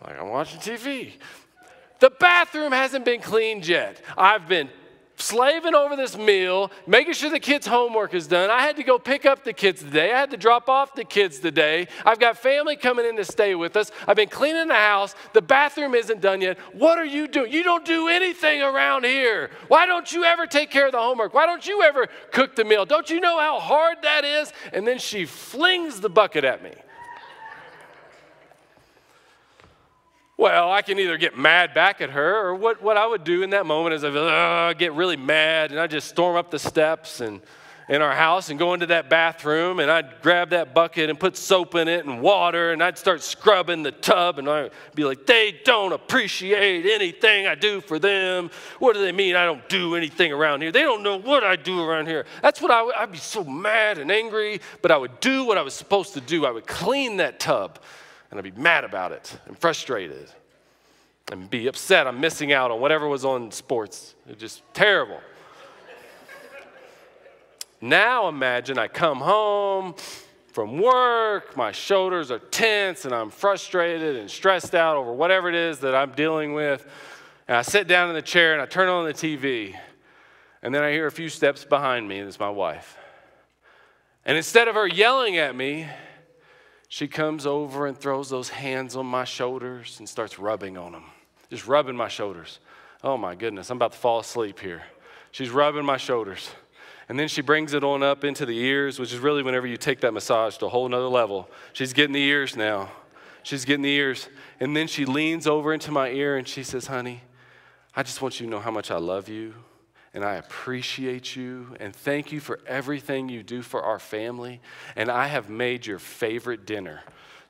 I'm 0.00 0.10
like, 0.10 0.20
I'm 0.20 0.28
watching 0.28 0.60
TV. 0.60 1.12
The 2.00 2.10
bathroom 2.10 2.72
hasn't 2.72 3.04
been 3.04 3.20
cleaned 3.20 3.66
yet. 3.66 4.02
I've 4.18 4.48
been 4.48 4.68
slaving 5.16 5.74
over 5.74 5.96
this 5.96 6.16
meal, 6.16 6.70
making 6.86 7.14
sure 7.14 7.30
the 7.30 7.40
kids' 7.40 7.66
homework 7.66 8.14
is 8.14 8.26
done. 8.26 8.50
I 8.50 8.60
had 8.60 8.76
to 8.76 8.82
go 8.82 8.98
pick 8.98 9.24
up 9.24 9.44
the 9.44 9.52
kids 9.52 9.82
today. 9.82 10.12
I 10.12 10.18
had 10.18 10.30
to 10.30 10.36
drop 10.36 10.68
off 10.68 10.94
the 10.94 11.04
kids 11.04 11.38
today. 11.38 11.88
I've 12.04 12.18
got 12.18 12.36
family 12.38 12.76
coming 12.76 13.06
in 13.06 13.16
to 13.16 13.24
stay 13.24 13.54
with 13.54 13.76
us. 13.76 13.90
I've 14.06 14.16
been 14.16 14.28
cleaning 14.28 14.68
the 14.68 14.74
house. 14.74 15.14
The 15.32 15.42
bathroom 15.42 15.94
isn't 15.94 16.20
done 16.20 16.40
yet. 16.40 16.58
What 16.72 16.98
are 16.98 17.04
you 17.04 17.28
doing? 17.28 17.52
You 17.52 17.62
don't 17.62 17.84
do 17.84 18.08
anything 18.08 18.62
around 18.62 19.04
here. 19.04 19.50
Why 19.68 19.86
don't 19.86 20.10
you 20.12 20.24
ever 20.24 20.46
take 20.46 20.70
care 20.70 20.86
of 20.86 20.92
the 20.92 20.98
homework? 20.98 21.34
Why 21.34 21.46
don't 21.46 21.66
you 21.66 21.82
ever 21.82 22.08
cook 22.32 22.56
the 22.56 22.64
meal? 22.64 22.84
Don't 22.84 23.08
you 23.08 23.20
know 23.20 23.38
how 23.38 23.60
hard 23.60 23.98
that 24.02 24.24
is? 24.24 24.52
And 24.72 24.86
then 24.86 24.98
she 24.98 25.24
flings 25.26 26.00
the 26.00 26.10
bucket 26.10 26.44
at 26.44 26.62
me. 26.62 26.72
Well, 30.36 30.70
I 30.70 30.82
can 30.82 30.98
either 30.98 31.16
get 31.16 31.38
mad 31.38 31.74
back 31.74 32.00
at 32.00 32.10
her, 32.10 32.48
or 32.48 32.54
what, 32.54 32.82
what 32.82 32.96
I 32.96 33.06
would 33.06 33.22
do 33.22 33.42
in 33.42 33.50
that 33.50 33.66
moment 33.66 33.94
is 33.94 34.04
I 34.04 34.08
uh, 34.08 34.72
get 34.72 34.92
really 34.92 35.16
mad 35.16 35.70
and 35.70 35.78
I 35.78 35.86
just 35.86 36.08
storm 36.08 36.36
up 36.36 36.50
the 36.50 36.58
steps 36.58 37.20
and, 37.20 37.40
in 37.88 38.00
our 38.00 38.12
house 38.12 38.48
and 38.48 38.58
go 38.58 38.72
into 38.74 38.86
that 38.86 39.10
bathroom 39.10 39.78
and 39.78 39.90
I'd 39.90 40.22
grab 40.22 40.50
that 40.50 40.74
bucket 40.74 41.10
and 41.10 41.20
put 41.20 41.36
soap 41.36 41.74
in 41.74 41.88
it 41.88 42.06
and 42.06 42.22
water 42.22 42.72
and 42.72 42.82
I'd 42.82 42.96
start 42.96 43.22
scrubbing 43.22 43.82
the 43.82 43.92
tub 43.92 44.38
and 44.38 44.48
I'd 44.48 44.70
be 44.94 45.04
like, 45.04 45.26
they 45.26 45.60
don't 45.64 45.92
appreciate 45.92 46.86
anything 46.86 47.46
I 47.46 47.54
do 47.54 47.80
for 47.80 47.98
them. 47.98 48.50
What 48.78 48.94
do 48.94 49.02
they 49.02 49.12
mean 49.12 49.36
I 49.36 49.44
don't 49.44 49.68
do 49.68 49.96
anything 49.96 50.32
around 50.32 50.62
here? 50.62 50.72
They 50.72 50.82
don't 50.82 51.02
know 51.02 51.18
what 51.18 51.44
I 51.44 51.56
do 51.56 51.82
around 51.82 52.06
here. 52.06 52.24
That's 52.42 52.62
what 52.62 52.70
I 52.70 52.82
would, 52.82 52.94
I'd 52.94 53.12
be 53.12 53.18
so 53.18 53.44
mad 53.44 53.98
and 53.98 54.10
angry, 54.10 54.60
but 54.80 54.90
I 54.90 54.96
would 54.96 55.20
do 55.20 55.44
what 55.44 55.58
I 55.58 55.62
was 55.62 55.74
supposed 55.74 56.14
to 56.14 56.20
do. 56.20 56.46
I 56.46 56.50
would 56.50 56.66
clean 56.66 57.18
that 57.18 57.38
tub 57.38 57.78
and 58.30 58.38
I'd 58.38 58.54
be 58.54 58.60
mad 58.60 58.84
about 58.84 59.12
it 59.12 59.38
and 59.46 59.58
frustrated 59.58 60.30
and 61.32 61.48
be 61.48 61.66
upset 61.68 62.06
I'm 62.06 62.20
missing 62.20 62.52
out 62.52 62.70
on 62.70 62.80
whatever 62.80 63.08
was 63.08 63.24
on 63.24 63.50
sports. 63.50 64.14
It's 64.28 64.40
just 64.40 64.62
terrible. 64.74 65.20
Now 67.80 68.28
imagine 68.28 68.78
I 68.78 68.88
come 68.88 69.18
home 69.18 69.94
from 70.54 70.80
work, 70.80 71.56
my 71.56 71.72
shoulders 71.72 72.30
are 72.30 72.38
tense, 72.38 73.04
and 73.04 73.12
I'm 73.12 73.28
frustrated 73.28 74.14
and 74.16 74.30
stressed 74.30 74.74
out 74.74 74.96
over 74.96 75.12
whatever 75.12 75.48
it 75.48 75.54
is 75.56 75.80
that 75.80 75.96
I'm 75.96 76.12
dealing 76.12 76.54
with. 76.54 76.86
And 77.48 77.56
I 77.56 77.62
sit 77.62 77.88
down 77.88 78.08
in 78.08 78.14
the 78.14 78.22
chair 78.22 78.52
and 78.52 78.62
I 78.62 78.66
turn 78.66 78.88
on 78.88 79.04
the 79.04 79.12
TV, 79.12 79.74
and 80.62 80.74
then 80.74 80.82
I 80.82 80.92
hear 80.92 81.06
a 81.06 81.10
few 81.10 81.28
steps 81.28 81.64
behind 81.64 82.08
me, 82.08 82.20
and 82.20 82.28
it's 82.28 82.38
my 82.38 82.48
wife. 82.48 82.96
And 84.24 84.36
instead 84.36 84.68
of 84.68 84.76
her 84.76 84.86
yelling 84.86 85.36
at 85.36 85.54
me, 85.54 85.86
she 86.94 87.08
comes 87.08 87.44
over 87.44 87.88
and 87.88 87.98
throws 87.98 88.30
those 88.30 88.50
hands 88.50 88.94
on 88.94 89.04
my 89.04 89.24
shoulders 89.24 89.98
and 89.98 90.08
starts 90.08 90.38
rubbing 90.38 90.78
on 90.78 90.92
them, 90.92 91.02
just 91.50 91.66
rubbing 91.66 91.96
my 91.96 92.06
shoulders. 92.06 92.60
Oh 93.02 93.16
my 93.16 93.34
goodness, 93.34 93.68
I'm 93.68 93.78
about 93.78 93.90
to 93.94 93.98
fall 93.98 94.20
asleep 94.20 94.60
here. 94.60 94.84
She's 95.32 95.50
rubbing 95.50 95.84
my 95.84 95.96
shoulders. 95.96 96.50
And 97.08 97.18
then 97.18 97.26
she 97.26 97.42
brings 97.42 97.74
it 97.74 97.82
on 97.82 98.04
up 98.04 98.22
into 98.22 98.46
the 98.46 98.56
ears, 98.56 99.00
which 99.00 99.12
is 99.12 99.18
really 99.18 99.42
whenever 99.42 99.66
you 99.66 99.76
take 99.76 100.02
that 100.02 100.14
massage 100.14 100.56
to 100.58 100.66
a 100.66 100.68
whole 100.68 100.88
nother 100.88 101.08
level. 101.08 101.50
She's 101.72 101.92
getting 101.92 102.12
the 102.12 102.22
ears 102.22 102.56
now. 102.56 102.92
She's 103.42 103.64
getting 103.64 103.82
the 103.82 103.92
ears. 103.92 104.28
And 104.60 104.76
then 104.76 104.86
she 104.86 105.04
leans 105.04 105.48
over 105.48 105.74
into 105.74 105.90
my 105.90 106.10
ear 106.10 106.36
and 106.36 106.46
she 106.46 106.62
says, 106.62 106.86
Honey, 106.86 107.22
I 107.96 108.04
just 108.04 108.22
want 108.22 108.38
you 108.38 108.46
to 108.46 108.50
know 108.52 108.60
how 108.60 108.70
much 108.70 108.92
I 108.92 108.98
love 108.98 109.28
you 109.28 109.54
and 110.14 110.24
I 110.24 110.36
appreciate 110.36 111.34
you 111.34 111.76
and 111.80 111.94
thank 111.94 112.30
you 112.30 112.38
for 112.38 112.60
everything 112.66 113.28
you 113.28 113.42
do 113.42 113.62
for 113.62 113.82
our 113.82 113.98
family. 113.98 114.60
And 114.94 115.10
I 115.10 115.26
have 115.26 115.50
made 115.50 115.86
your 115.86 115.98
favorite 115.98 116.64
dinner 116.64 117.02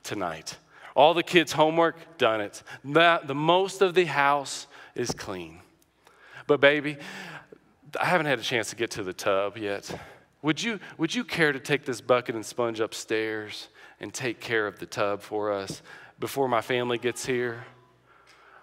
tonight. 0.03 0.57
All 0.97 1.13
the 1.13 1.23
kids' 1.23 1.53
homework, 1.53 2.17
done 2.19 2.41
it. 2.41 2.63
The, 2.83 3.21
the 3.25 3.35
most 3.35 3.83
of 3.83 3.95
the 3.95 4.07
house 4.07 4.67
is 4.95 5.11
clean. 5.11 5.61
But, 6.47 6.61
baby, 6.61 6.97
I 8.01 8.07
haven't 8.07 8.27
had 8.27 8.39
a 8.39 8.43
chance 8.43 8.71
to 8.71 8.77
get 8.77 8.91
to 8.93 9.03
the 9.03 9.13
tub 9.13 9.59
yet. 9.59 9.91
Would 10.43 10.63
you, 10.63 10.81
would 10.99 11.15
you 11.15 11.25
care 11.25 11.53
to 11.53 11.61
take 11.61 11.85
this 11.85 12.01
bucket 12.01 12.35
and 12.35 12.45
sponge 12.45 12.81
upstairs 12.81 13.69
and 14.01 14.13
take 14.13 14.41
care 14.41 14.67
of 14.67 14.79
the 14.79 14.87
tub 14.87 15.21
for 15.21 15.53
us 15.53 15.83
before 16.19 16.49
my 16.49 16.61
family 16.61 16.99
gets 16.99 17.27
here? 17.27 17.65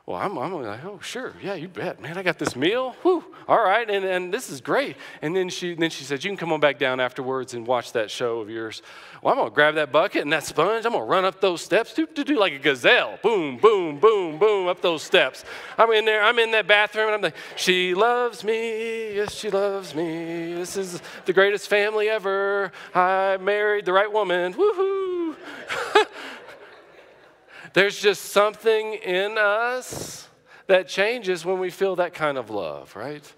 Well, 0.08 0.18
I'm, 0.18 0.36
I'm 0.40 0.52
like, 0.64 0.84
oh, 0.84 1.00
sure, 1.00 1.34
yeah, 1.44 1.54
you 1.54 1.68
bet, 1.68 2.02
man. 2.02 2.18
I 2.18 2.24
got 2.24 2.40
this 2.40 2.56
meal. 2.56 2.96
Whew, 3.04 3.24
all 3.48 3.64
right, 3.64 3.88
and, 3.88 4.04
and 4.04 4.34
this 4.34 4.50
is 4.50 4.60
great. 4.60 4.98
And 5.22 5.36
then 5.36 5.48
she, 5.48 5.76
then 5.76 5.92
she 5.92 6.04
said, 6.04 6.24
you 6.24 6.30
can 6.32 6.38
come 6.38 6.52
on 6.52 6.60
back 6.60 6.80
down 6.80 7.00
afterwards 7.00 7.54
and 7.54 7.68
watch 7.68 7.92
that 7.92 8.10
show 8.10 8.40
of 8.40 8.50
yours. 8.50 8.82
Well, 9.22 9.32
I'm 9.32 9.38
gonna 9.40 9.52
grab 9.52 9.76
that 9.76 9.92
bucket 9.92 10.24
and 10.24 10.34
that 10.34 10.44
sponge. 10.44 10.86
I'm 10.88 10.94
gonna 10.94 11.06
run 11.06 11.24
up 11.24 11.40
those 11.40 11.62
steps, 11.62 11.94
do, 11.94 12.08
do, 12.08 12.24
do 12.24 12.40
like 12.40 12.54
a 12.54 12.58
gazelle. 12.58 13.20
Boom, 13.22 13.58
boom, 13.58 14.00
boom, 14.00 14.40
boom, 14.40 14.68
up 14.68 14.82
those 14.82 15.04
steps. 15.04 15.46
I'm 15.78 15.92
in 15.92 16.06
there. 16.06 16.24
I'm 16.24 16.40
in 16.40 16.50
that 16.52 16.66
bathroom, 16.66 17.08
and 17.08 17.16
I'm 17.16 17.22
like, 17.22 17.36
she 17.56 17.94
loves 17.94 18.44
me. 18.44 19.16
Yes, 19.16 19.36
she 19.36 19.52
loves 19.52 19.94
me. 19.94 20.56
This 20.56 20.78
is 20.78 21.00
the 21.26 21.34
greatest 21.34 21.68
family 21.68 22.10
ever. 22.10 22.72
I 22.96 23.38
married 23.38 23.86
the 23.86 23.94
right 23.94 24.12
woman. 24.12 24.56
Woohoo! 24.56 25.36
There's 27.74 28.00
just 28.00 28.26
something 28.26 28.94
in 28.94 29.38
us 29.38 30.28
that 30.68 30.88
changes 30.88 31.46
when 31.46 31.60
we 31.60 31.70
feel 31.70 31.96
that 31.98 32.14
kind 32.14 32.38
of 32.38 32.50
love, 32.50 32.96
right? 32.96 33.34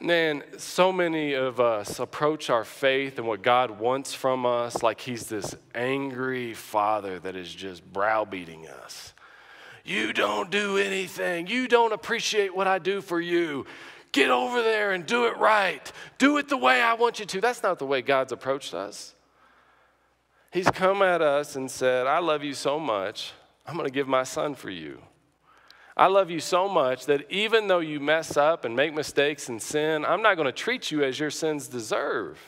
Man, 0.00 0.44
so 0.58 0.92
many 0.92 1.32
of 1.32 1.58
us 1.58 1.98
approach 1.98 2.50
our 2.50 2.64
faith 2.64 3.18
and 3.18 3.26
what 3.26 3.42
God 3.42 3.80
wants 3.80 4.12
from 4.12 4.44
us 4.44 4.82
like 4.82 5.00
He's 5.00 5.26
this 5.26 5.56
angry 5.74 6.52
father 6.52 7.18
that 7.20 7.34
is 7.34 7.52
just 7.52 7.82
browbeating 7.92 8.68
us. 8.68 9.14
You 9.84 10.12
don't 10.12 10.50
do 10.50 10.76
anything. 10.76 11.46
You 11.46 11.66
don't 11.66 11.92
appreciate 11.92 12.54
what 12.54 12.66
I 12.66 12.78
do 12.78 13.00
for 13.00 13.20
you. 13.20 13.66
Get 14.12 14.30
over 14.30 14.62
there 14.62 14.92
and 14.92 15.06
do 15.06 15.26
it 15.26 15.36
right. 15.38 15.90
Do 16.18 16.38
it 16.38 16.48
the 16.48 16.56
way 16.56 16.82
I 16.82 16.94
want 16.94 17.18
you 17.18 17.26
to. 17.26 17.40
That's 17.40 17.62
not 17.62 17.78
the 17.78 17.86
way 17.86 18.02
God's 18.02 18.32
approached 18.32 18.74
us. 18.74 19.14
He's 20.56 20.70
come 20.70 21.02
at 21.02 21.20
us 21.20 21.56
and 21.56 21.70
said, 21.70 22.06
I 22.06 22.18
love 22.18 22.42
you 22.42 22.54
so 22.54 22.80
much, 22.80 23.34
I'm 23.66 23.76
going 23.76 23.86
to 23.86 23.92
give 23.92 24.08
my 24.08 24.22
son 24.22 24.54
for 24.54 24.70
you. 24.70 25.02
I 25.94 26.06
love 26.06 26.30
you 26.30 26.40
so 26.40 26.66
much 26.66 27.04
that 27.04 27.30
even 27.30 27.66
though 27.66 27.80
you 27.80 28.00
mess 28.00 28.38
up 28.38 28.64
and 28.64 28.74
make 28.74 28.94
mistakes 28.94 29.50
and 29.50 29.60
sin, 29.60 30.06
I'm 30.06 30.22
not 30.22 30.36
going 30.36 30.46
to 30.46 30.52
treat 30.52 30.90
you 30.90 31.04
as 31.04 31.20
your 31.20 31.30
sins 31.30 31.68
deserve. 31.68 32.38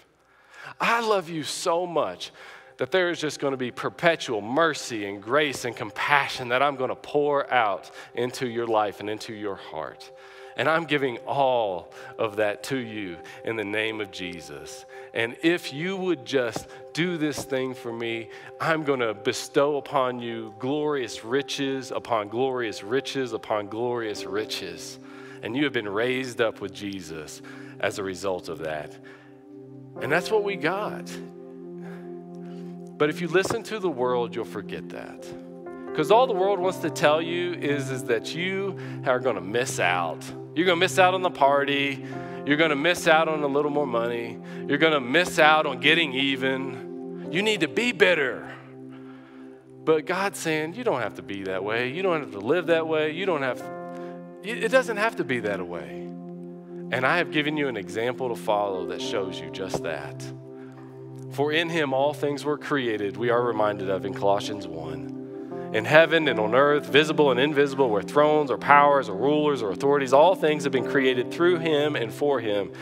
I 0.81 1.07
love 1.07 1.29
you 1.29 1.43
so 1.43 1.87
much 1.87 2.33
that 2.79 2.93
there 2.93 3.11
is 3.11 3.21
just 3.21 3.41
going 3.41 3.51
to 3.51 3.59
be 3.59 3.71
perpetual 3.71 4.41
mercy 4.41 5.05
and 5.05 5.23
grace 5.23 5.67
and 5.67 5.77
compassion 5.77 6.49
that 6.49 6.63
I'm 6.63 6.77
going 6.77 6.89
to 6.89 6.97
pour 6.97 7.53
out 7.53 7.91
into 8.15 8.49
your 8.49 8.67
life 8.67 9.01
and 9.01 9.11
into 9.11 9.35
your 9.35 9.57
heart. 9.57 10.11
And 10.59 10.69
I'm 10.69 10.85
giving 10.85 11.19
all 11.19 11.93
of 12.19 12.37
that 12.37 12.65
to 12.65 12.77
you 12.77 13.17
in 13.45 13.55
the 13.55 13.65
name 13.65 14.01
of 14.01 14.11
Jesus. 14.11 14.85
And 15.15 15.37
if 15.43 15.73
you 15.73 15.97
would 15.97 16.27
just 16.27 16.67
do 16.93 17.17
this 17.17 17.45
thing 17.45 17.75
for 17.75 17.93
me, 17.93 18.29
I'm 18.61 18.83
going 18.83 18.99
to 18.99 19.15
bestow 19.15 19.77
upon 19.77 20.21
you 20.21 20.53
glorious 20.59 21.25
riches 21.25 21.93
upon 21.93 22.29
glorious 22.29 22.83
riches 22.83 23.33
upon 23.33 23.69
glorious 23.69 24.25
riches. 24.25 24.99
And 25.45 25.57
you 25.57 25.63
have 25.63 25.73
been 25.73 25.89
raised 25.89 26.41
up 26.41 26.61
with 26.61 26.75
Jesus 26.75 27.41
as 27.79 28.01
a 28.01 28.03
result 28.03 28.49
of 28.49 28.59
that. 28.59 28.99
And 30.03 30.11
that's 30.11 30.29
what 30.29 30.43
we 30.43 30.57
got. 30.57 31.09
But 32.99 33.11
if 33.11 33.21
you 33.21 33.29
listen 33.29 33.63
to 33.65 33.79
the 33.79 33.89
world, 33.89 34.35
you'll 34.35 34.45
forget 34.45 34.89
that. 34.89 35.25
Because 35.87 36.11
all 36.11 36.27
the 36.27 36.33
world 36.33 36.59
wants 36.59 36.79
to 36.79 36.91
tell 36.91 37.23
you 37.23 37.53
is, 37.55 37.91
is 37.91 38.05
that 38.05 38.35
you 38.35 38.77
are 39.07 39.21
going 39.21 39.37
to 39.37 39.41
miss 39.41 39.79
out 39.79 40.25
you're 40.59 40.67
going 40.67 40.81
to 40.81 40.85
miss 40.85 40.99
out 40.99 41.15
on 41.15 41.23
the 41.23 41.31
party. 41.31 42.05
You're 42.45 42.57
going 42.57 42.71
to 42.71 42.77
miss 42.77 43.07
out 43.07 43.29
on 43.29 43.45
a 43.45 43.47
little 43.47 43.71
more 43.71 43.87
money. 43.87 44.41
You're 44.67 44.79
going 44.79 44.93
to 44.93 45.01
miss 45.01 45.39
out 45.39 45.67
on 45.67 45.79
getting 45.79 46.13
even. 46.15 47.29
You 47.31 47.43
need 47.43 47.61
to 47.61 47.69
be 47.69 47.93
better. 47.93 48.53
But 49.85 50.05
God's 50.05 50.37
saying, 50.37 50.75
you 50.75 50.83
don't 50.83 51.01
have 51.01 51.15
to 51.15 51.23
be 51.23 51.45
that 51.45 51.63
way. 51.63 51.93
You 51.93 52.03
don't 52.03 52.23
have 52.23 52.33
to 52.33 52.41
live 52.41 52.67
that 52.67 52.89
way. 52.89 53.13
You 53.13 53.25
don't 53.25 53.43
have, 53.43 53.63
it 54.43 54.73
doesn't 54.73 54.97
have 54.97 55.15
to 55.17 55.25
be 55.25 55.39
that 55.39 55.65
way. 55.65 55.91
And 56.91 57.07
I 57.07 57.19
have 57.19 57.31
given 57.31 57.57
you 57.57 57.69
an 57.69 57.77
example 57.77 58.29
to 58.29 58.35
follow 58.35 58.89
that 58.89 59.01
shows 59.01 59.39
you 59.39 59.51
just 59.51 59.85
that. 59.85 60.25
For 61.31 61.53
in 61.53 61.69
him 61.69 61.95
all 61.95 62.13
things 62.13 62.45
were 62.45 62.59
created, 62.59 63.17
we 63.17 63.31
are 63.31 63.45
reminded 63.45 63.91
of 63.91 64.05
in 64.05 64.13
Colossians 64.13 64.67
1 64.67 65.18
in 65.73 65.85
heaven 65.85 66.29
and 66.29 66.41
on 66.41 66.55
earth, 66.55 66.87
visible 66.87 67.31
and 67.31 67.39
invisible, 67.39 67.91
where 67.91 68.03
thrones 68.03 68.51
or 68.51 68.59
powers 68.59 69.09
or 69.09 69.17
rulers 69.17 69.63
or 69.63 69.71
authorities, 69.71 70.13
all 70.13 70.35
things 70.35 70.65
have 70.65 70.73
been 70.73 70.89
created 70.89 71.31
through 71.31 71.59
him 71.59 71.97
and 71.97 72.13
for 72.13 72.41
him. 72.41 72.73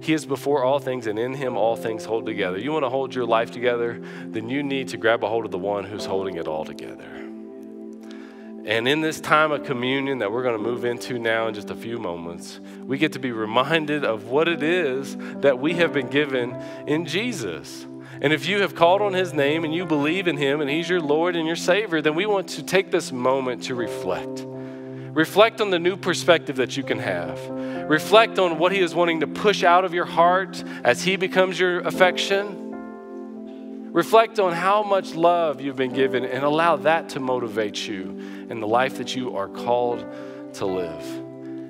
He 0.00 0.12
is 0.12 0.24
before 0.24 0.62
all 0.62 0.78
things, 0.78 1.06
and 1.06 1.18
in 1.18 1.34
him 1.34 1.56
all 1.56 1.74
things 1.76 2.04
hold 2.04 2.26
together. 2.26 2.58
You 2.58 2.72
want 2.72 2.84
to 2.84 2.88
hold 2.88 3.14
your 3.14 3.26
life 3.26 3.50
together? 3.50 4.00
Then 4.26 4.48
you 4.48 4.62
need 4.62 4.88
to 4.88 4.96
grab 4.96 5.24
a 5.24 5.28
hold 5.28 5.44
of 5.44 5.50
the 5.50 5.58
one 5.58 5.84
who's 5.84 6.06
holding 6.06 6.36
it 6.36 6.46
all 6.46 6.64
together. 6.64 7.18
And 8.64 8.86
in 8.86 9.00
this 9.00 9.18
time 9.18 9.50
of 9.50 9.64
communion 9.64 10.18
that 10.18 10.30
we're 10.30 10.42
going 10.42 10.56
to 10.56 10.62
move 10.62 10.84
into 10.84 11.18
now 11.18 11.48
in 11.48 11.54
just 11.54 11.70
a 11.70 11.74
few 11.74 11.98
moments, 11.98 12.60
we 12.82 12.98
get 12.98 13.14
to 13.14 13.18
be 13.18 13.32
reminded 13.32 14.04
of 14.04 14.26
what 14.26 14.46
it 14.46 14.62
is 14.62 15.16
that 15.40 15.58
we 15.58 15.72
have 15.74 15.94
been 15.94 16.08
given 16.08 16.54
in 16.86 17.06
Jesus. 17.06 17.86
And 18.20 18.32
if 18.32 18.46
you 18.46 18.62
have 18.62 18.74
called 18.74 19.00
on 19.00 19.12
his 19.12 19.32
name 19.32 19.64
and 19.64 19.74
you 19.74 19.86
believe 19.86 20.26
in 20.26 20.36
him 20.36 20.60
and 20.60 20.68
he's 20.68 20.88
your 20.88 21.00
Lord 21.00 21.36
and 21.36 21.46
your 21.46 21.56
Savior, 21.56 22.02
then 22.02 22.14
we 22.14 22.26
want 22.26 22.48
to 22.50 22.62
take 22.62 22.90
this 22.90 23.12
moment 23.12 23.64
to 23.64 23.74
reflect. 23.74 24.44
Reflect 24.44 25.60
on 25.60 25.70
the 25.70 25.78
new 25.78 25.96
perspective 25.96 26.56
that 26.56 26.76
you 26.76 26.82
can 26.82 26.98
have. 26.98 27.38
Reflect 27.88 28.38
on 28.38 28.58
what 28.58 28.72
he 28.72 28.80
is 28.80 28.94
wanting 28.94 29.20
to 29.20 29.26
push 29.26 29.62
out 29.62 29.84
of 29.84 29.94
your 29.94 30.04
heart 30.04 30.62
as 30.84 31.02
he 31.02 31.16
becomes 31.16 31.58
your 31.58 31.80
affection. 31.80 32.64
Reflect 33.92 34.38
on 34.38 34.52
how 34.52 34.82
much 34.82 35.14
love 35.14 35.60
you've 35.60 35.76
been 35.76 35.94
given 35.94 36.24
and 36.24 36.44
allow 36.44 36.76
that 36.76 37.08
to 37.10 37.20
motivate 37.20 37.88
you 37.88 38.46
in 38.50 38.60
the 38.60 38.68
life 38.68 38.98
that 38.98 39.16
you 39.16 39.36
are 39.36 39.48
called 39.48 40.04
to 40.54 40.66
live. 40.66 41.04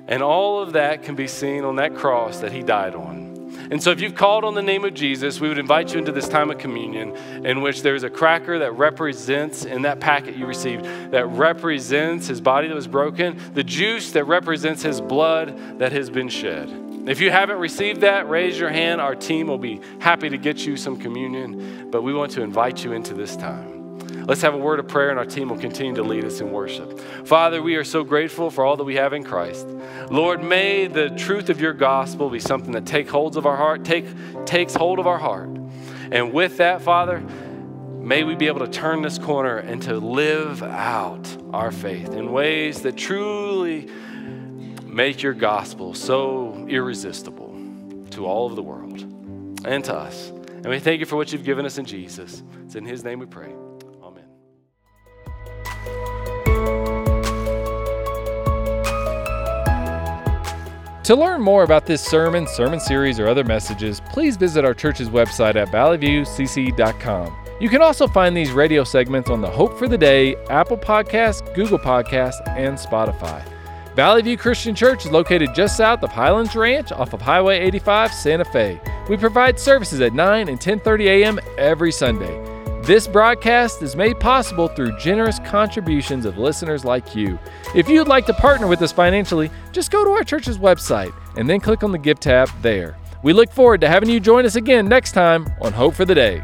And 0.07 0.21
all 0.21 0.61
of 0.61 0.73
that 0.73 1.03
can 1.03 1.15
be 1.15 1.27
seen 1.27 1.63
on 1.63 1.77
that 1.77 1.95
cross 1.95 2.39
that 2.39 2.51
he 2.51 2.61
died 2.61 2.95
on. 2.95 3.28
And 3.71 3.81
so, 3.81 3.91
if 3.91 4.01
you've 4.01 4.15
called 4.15 4.45
on 4.45 4.55
the 4.55 4.63
name 4.63 4.83
of 4.83 4.95
Jesus, 4.95 5.39
we 5.39 5.47
would 5.47 5.59
invite 5.59 5.93
you 5.93 5.99
into 5.99 6.11
this 6.11 6.27
time 6.27 6.49
of 6.49 6.57
communion 6.57 7.15
in 7.45 7.61
which 7.61 7.83
there's 7.83 8.03
a 8.03 8.09
cracker 8.09 8.57
that 8.59 8.71
represents, 8.71 9.65
in 9.65 9.83
that 9.83 9.99
packet 9.99 10.35
you 10.35 10.47
received, 10.47 10.85
that 11.11 11.27
represents 11.27 12.27
his 12.27 12.41
body 12.41 12.67
that 12.67 12.75
was 12.75 12.87
broken, 12.87 13.39
the 13.53 13.63
juice 13.63 14.11
that 14.13 14.23
represents 14.23 14.81
his 14.81 14.99
blood 14.99 15.79
that 15.79 15.91
has 15.91 16.09
been 16.09 16.29
shed. 16.29 16.67
If 17.07 17.21
you 17.21 17.31
haven't 17.31 17.59
received 17.59 18.01
that, 18.01 18.27
raise 18.27 18.59
your 18.59 18.69
hand. 18.69 19.01
Our 19.01 19.15
team 19.15 19.47
will 19.47 19.57
be 19.57 19.81
happy 19.99 20.29
to 20.29 20.37
get 20.37 20.65
you 20.65 20.75
some 20.75 20.97
communion, 20.97 21.89
but 21.91 22.01
we 22.01 22.13
want 22.13 22.31
to 22.33 22.41
invite 22.41 22.83
you 22.83 22.93
into 22.93 23.13
this 23.13 23.35
time. 23.35 23.78
Let's 24.11 24.41
have 24.41 24.53
a 24.53 24.57
word 24.57 24.79
of 24.79 24.87
prayer, 24.87 25.09
and 25.09 25.19
our 25.19 25.25
team 25.25 25.49
will 25.49 25.57
continue 25.57 25.95
to 25.95 26.03
lead 26.03 26.25
us 26.25 26.39
in 26.39 26.51
worship. 26.51 26.99
Father, 27.25 27.61
we 27.61 27.75
are 27.75 27.83
so 27.83 28.03
grateful 28.03 28.49
for 28.49 28.65
all 28.65 28.77
that 28.77 28.83
we 28.83 28.95
have 28.95 29.13
in 29.13 29.23
Christ. 29.23 29.67
Lord, 30.09 30.43
may 30.43 30.87
the 30.87 31.09
truth 31.11 31.49
of 31.49 31.59
your 31.59 31.73
gospel 31.73 32.29
be 32.29 32.39
something 32.39 32.71
that 32.73 32.85
take 32.85 33.09
holds 33.09 33.37
of 33.37 33.45
our 33.45 33.57
heart, 33.57 33.85
take, 33.85 34.05
takes 34.45 34.73
hold 34.75 34.99
of 34.99 35.07
our 35.07 35.17
heart. 35.17 35.49
And 36.11 36.33
with 36.33 36.57
that, 36.57 36.81
Father, 36.81 37.19
may 37.19 38.23
we 38.23 38.35
be 38.35 38.47
able 38.47 38.65
to 38.65 38.71
turn 38.71 39.01
this 39.01 39.17
corner 39.17 39.57
and 39.57 39.81
to 39.83 39.97
live 39.97 40.63
out 40.63 41.27
our 41.53 41.71
faith 41.71 42.13
in 42.13 42.31
ways 42.31 42.81
that 42.81 42.97
truly 42.97 43.89
make 44.85 45.21
your 45.21 45.33
gospel 45.33 45.93
so 45.93 46.65
irresistible 46.67 47.55
to 48.11 48.25
all 48.25 48.47
of 48.47 48.55
the 48.55 48.63
world 48.63 49.01
and 49.65 49.83
to 49.85 49.95
us. 49.95 50.29
And 50.29 50.67
we 50.67 50.79
thank 50.79 50.99
you 50.99 51.05
for 51.05 51.15
what 51.15 51.31
you've 51.31 51.43
given 51.43 51.65
us 51.65 51.77
in 51.77 51.85
Jesus. 51.85 52.43
It's 52.65 52.75
in 52.75 52.85
his 52.85 53.03
name 53.03 53.19
we 53.19 53.25
pray. 53.25 53.53
To 61.09 61.15
learn 61.15 61.41
more 61.41 61.63
about 61.63 61.87
this 61.87 62.03
sermon, 62.03 62.45
sermon 62.45 62.79
series, 62.79 63.19
or 63.19 63.27
other 63.27 63.43
messages, 63.43 63.99
please 63.99 64.37
visit 64.37 64.63
our 64.63 64.75
church's 64.75 65.09
website 65.09 65.55
at 65.55 65.69
valleyviewcc.com. 65.69 67.35
You 67.59 67.67
can 67.67 67.81
also 67.81 68.07
find 68.07 68.37
these 68.37 68.51
radio 68.51 68.83
segments 68.83 69.27
on 69.27 69.41
the 69.41 69.49
Hope 69.49 69.79
for 69.79 69.87
the 69.87 69.97
Day, 69.97 70.35
Apple 70.51 70.77
Podcasts, 70.77 71.41
Google 71.55 71.79
Podcasts, 71.79 72.47
and 72.49 72.77
Spotify. 72.77 73.43
Valley 73.95 74.21
View 74.21 74.37
Christian 74.37 74.75
Church 74.75 75.03
is 75.03 75.11
located 75.11 75.55
just 75.55 75.75
south 75.77 76.03
of 76.03 76.11
Highlands 76.11 76.55
Ranch 76.55 76.91
off 76.91 77.11
of 77.11 77.21
Highway 77.21 77.57
85, 77.57 78.13
Santa 78.13 78.45
Fe. 78.45 78.79
We 79.09 79.17
provide 79.17 79.59
services 79.59 80.01
at 80.01 80.13
9 80.13 80.47
and 80.47 80.59
10:30 80.59 81.05
a.m. 81.05 81.39
every 81.57 81.91
Sunday. 81.91 82.48
This 82.89 83.07
broadcast 83.07 83.83
is 83.83 83.95
made 83.95 84.19
possible 84.19 84.67
through 84.67 84.97
generous 84.97 85.37
contributions 85.45 86.25
of 86.25 86.39
listeners 86.39 86.83
like 86.83 87.15
you. 87.15 87.37
If 87.75 87.87
you'd 87.87 88.07
like 88.07 88.25
to 88.25 88.33
partner 88.33 88.65
with 88.65 88.81
us 88.81 88.91
financially, 88.91 89.51
just 89.71 89.91
go 89.91 90.03
to 90.03 90.09
our 90.09 90.23
church's 90.23 90.57
website 90.57 91.13
and 91.37 91.47
then 91.47 91.59
click 91.59 91.83
on 91.83 91.91
the 91.91 91.99
Give 91.99 92.19
tab 92.19 92.49
there. 92.63 92.97
We 93.21 93.31
look 93.31 93.51
forward 93.51 93.81
to 93.81 93.87
having 93.87 94.09
you 94.09 94.19
join 94.19 94.43
us 94.43 94.55
again 94.55 94.89
next 94.89 95.11
time 95.11 95.47
on 95.61 95.71
Hope 95.71 95.93
for 95.93 96.03
the 96.03 96.15
Day. 96.15 96.41